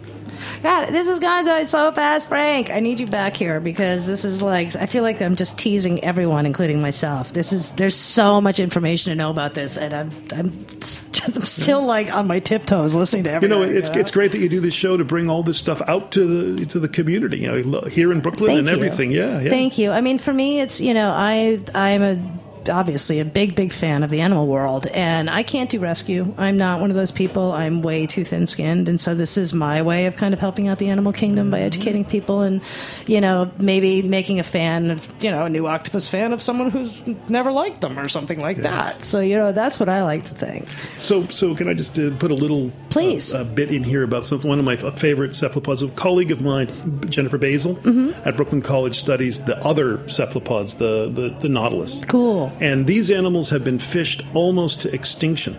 [0.62, 2.70] God, this has gone by so fast, Frank.
[2.70, 6.02] I need you back here because this is like I feel like I'm just teasing
[6.04, 7.32] everyone, including myself.
[7.32, 10.66] This is there's so much information to know about this, and I'm I'm,
[11.24, 13.58] I'm still like on my tiptoes listening to everything.
[13.58, 15.80] You know, it's it's great that you do this show to bring all this stuff
[15.88, 17.38] out to the to the community.
[17.38, 18.74] You know, here in Brooklyn Thank and you.
[18.74, 19.10] everything.
[19.10, 19.50] Yeah, yeah.
[19.50, 19.90] Thank you.
[19.90, 22.38] I mean, for me, it's you know, I I'm a
[22.68, 26.32] obviously a big big fan of the animal world, and I can't do rescue.
[26.38, 27.52] I'm not one of those people.
[27.52, 30.68] I'm way too thin skinned, and so this is my way of kind of helping
[30.68, 32.60] out the animal kingdom by educating people, and
[33.06, 36.70] you know, maybe making a fan of you know a new octopus fan of someone
[36.70, 39.02] who's never liked them or something like that.
[39.04, 40.68] So you know, that's what I like to think.
[40.96, 43.34] So, so can I just uh, put a little Please.
[43.34, 45.82] uh, a bit in here about some, one of my f- favorite cephalopods?
[45.82, 46.68] A colleague of mine,
[47.08, 48.28] Jennifer Basil, Mm-hmm.
[48.28, 52.00] at Brooklyn College, studies the other cephalopods, the the, the nautilus.
[52.06, 52.52] Cool.
[52.60, 55.56] And these animals have been fished almost to extinction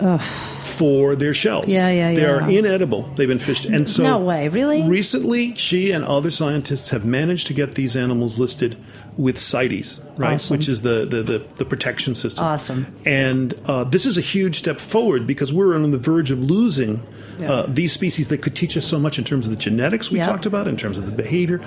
[0.61, 1.67] for their shells.
[1.67, 3.03] Yeah, yeah, They are inedible.
[3.15, 4.83] They've been fished, and so No way, really?
[4.83, 8.75] Recently, she and other scientists have managed to get these animals listed
[9.17, 10.57] with CITES, right, Awesome.
[10.57, 12.45] which is the, the, the, the protection system.
[12.45, 12.95] Awesome.
[13.05, 17.01] And uh, this is a huge step forward because we're on the verge of losing
[17.39, 17.51] Yeah.
[17.51, 20.19] uh, these species that could teach us so much in terms of the genetics we
[20.19, 20.25] Yeah.
[20.25, 21.61] talked about, in terms of the behavior.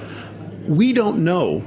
[0.67, 1.65] We don't know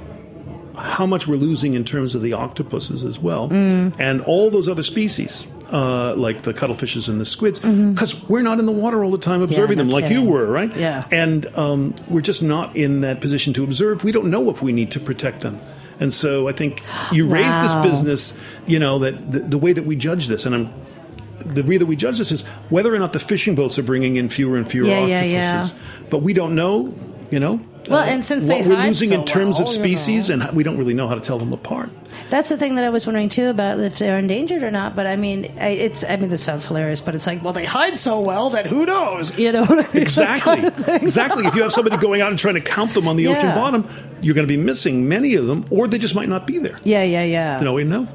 [0.76, 3.94] how much we're losing in terms of the octopuses as well, Mm.
[4.00, 5.48] and all those other species.
[5.72, 9.18] Uh, like the cuttlefishes and the squids, because we're not in the water all the
[9.18, 9.88] time observing Mm-hmm.
[9.90, 10.74] no them like you were, right?
[10.78, 11.06] Yeah.
[11.12, 14.04] And um, we're just not in that position to observe.
[14.04, 15.60] We don't know if we need to protect them.
[16.00, 19.88] And so I think you raise this business, you know, that the, the way that
[19.88, 20.74] we judge this, and I'm
[21.44, 24.18] the way that we judge this is whether or not the fishing boats are bringing
[24.18, 25.16] in fewer and fewer Yeah, yeah,
[25.64, 25.80] octopuses.
[25.80, 26.08] yeah.
[26.12, 26.94] But we don't know,
[27.32, 27.60] you know.
[27.88, 30.30] Uh, Well, and since what they we're losing so in terms of well, you species,
[30.30, 30.46] know.
[30.48, 31.90] and we don't really know how to tell them apart.
[32.30, 34.96] That's the thing that I was wondering too about if they're endangered or not.
[34.96, 37.98] But I mean, it's I mean this sounds hilarious, but it's like, well, they hide
[37.98, 39.38] so well that who knows?
[39.38, 39.86] You know, I mean?
[39.94, 40.62] Exactly.
[40.96, 41.46] exactly.
[41.46, 43.88] If you have somebody going out and trying to count them on the ocean bottom,
[44.22, 46.80] you're going to be missing many of them, or they just might not be there.
[46.84, 47.58] Yeah, yeah, yeah.
[47.60, 48.08] You know, we know.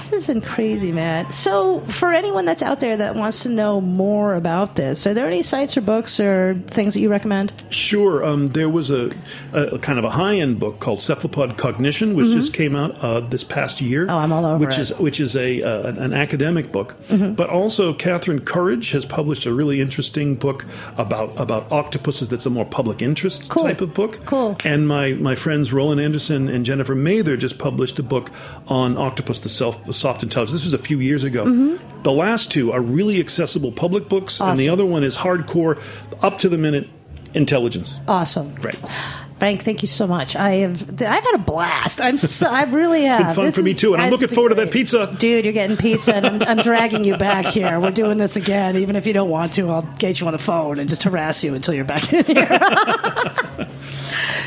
[0.00, 1.30] This has been crazy, man.
[1.30, 5.26] So, for anyone that's out there that wants to know more about this, are there
[5.26, 7.52] any sites or books or things that you recommend?
[7.70, 8.24] Sure.
[8.24, 9.10] Um, there was a,
[9.52, 13.20] a kind of a high end book called Cephalopod Cognition, which just came out uh,
[13.20, 14.02] this past year.
[14.06, 14.10] Mm-hmm.
[14.14, 14.80] Oh, I'm all over which it.
[14.80, 17.34] is which is a uh, an- an academic book, Mm-hmm.
[17.34, 20.64] but also Katherine Courage has published a really interesting book
[20.96, 22.28] about about octopuses.
[22.28, 23.64] That's a more public interest Cool.
[23.64, 24.20] type of book.
[24.24, 24.56] Cool.
[24.64, 28.30] And my my friends Roland Anderson and Jennifer Mather just published a book
[28.66, 30.52] on octopus, the self soft intelligence.
[30.52, 31.44] This was a few years ago.
[32.02, 34.72] The last two are really accessible public books, and the Mm-hmm.
[34.72, 35.80] Other one is hardcore,
[36.22, 36.88] up to the minute
[37.34, 37.98] intelligence.
[38.06, 38.54] Awesome.
[38.56, 38.78] Right.
[39.38, 40.34] Frank, thank you so much.
[40.34, 42.00] I have I've had a blast.
[42.00, 43.26] I'm so, I really have.
[43.26, 45.14] been fun This for me too, and I'm looking forward to that pizza.
[45.18, 47.78] Dude, you're getting pizza, and I'm, I'm dragging you back here.
[47.78, 48.76] We're doing this again.
[48.76, 51.44] Even if you don't want to, I'll get you on the phone and just harass
[51.44, 52.48] you until you're back in here.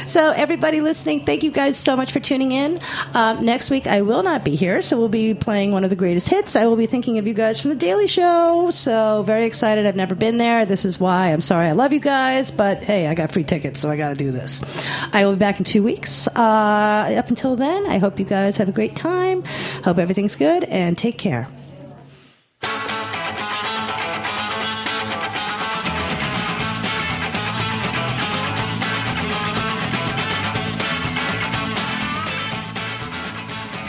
[0.07, 2.79] so, everybody listening, thank you guys so much for tuning in.
[3.13, 5.95] Um, next week, I will not be here, so we'll be playing one of the
[5.95, 6.57] greatest hits.
[6.57, 8.71] I will be thinking of you guys from The Daily Show.
[8.71, 9.85] So, very excited.
[9.85, 10.65] I've never been there.
[10.65, 11.27] This is why.
[11.27, 11.67] I'm sorry.
[11.67, 14.31] I love you guys, but hey, I got free tickets, so I got to do
[14.31, 14.61] this.
[15.13, 16.27] I will be back in two weeks.
[16.27, 19.43] Uh, up until then, I hope you guys have a great time.
[19.83, 21.47] Hope everything's good, and take care.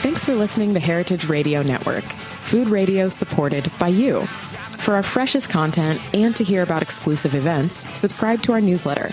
[0.02, 2.04] Thanks for listening to Heritage Radio Network,
[2.42, 4.26] food radio supported by you.
[4.78, 9.12] For our freshest content and to hear about exclusive events, subscribe to our newsletter.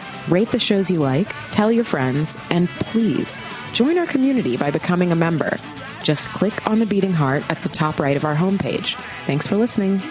[0.27, 3.37] Rate the shows you like, tell your friends, and please
[3.73, 5.57] join our community by becoming a member.
[6.03, 8.95] Just click on the beating heart at the top right of our homepage.
[9.25, 10.01] Thanks for listening.